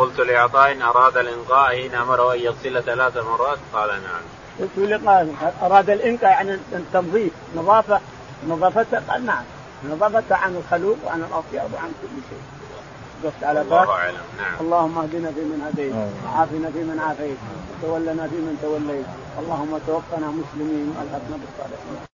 [0.01, 4.23] قلت لعطاء أراد الانقاء حين امره أن يغسل ثلاث مرات قال نعم.
[4.59, 7.99] قلت لقاء أراد الانقاء يعني التنظيف نظافة
[8.47, 9.43] نظافته قال نعم.
[9.89, 12.43] نظافته عن الخلوق وعن الأطياب وعن كل شيء.
[13.23, 13.83] وقفت على باب.
[13.83, 14.25] الله أعلم.
[14.37, 14.55] نعم.
[14.61, 15.93] اللهم اهدنا فيمن هديت
[16.25, 17.37] وعافنا فيمن عافيت
[17.83, 19.05] وتولنا فيمن توليت.
[19.39, 22.01] اللهم توفنا مسلمين وألحقنا بالصالحين.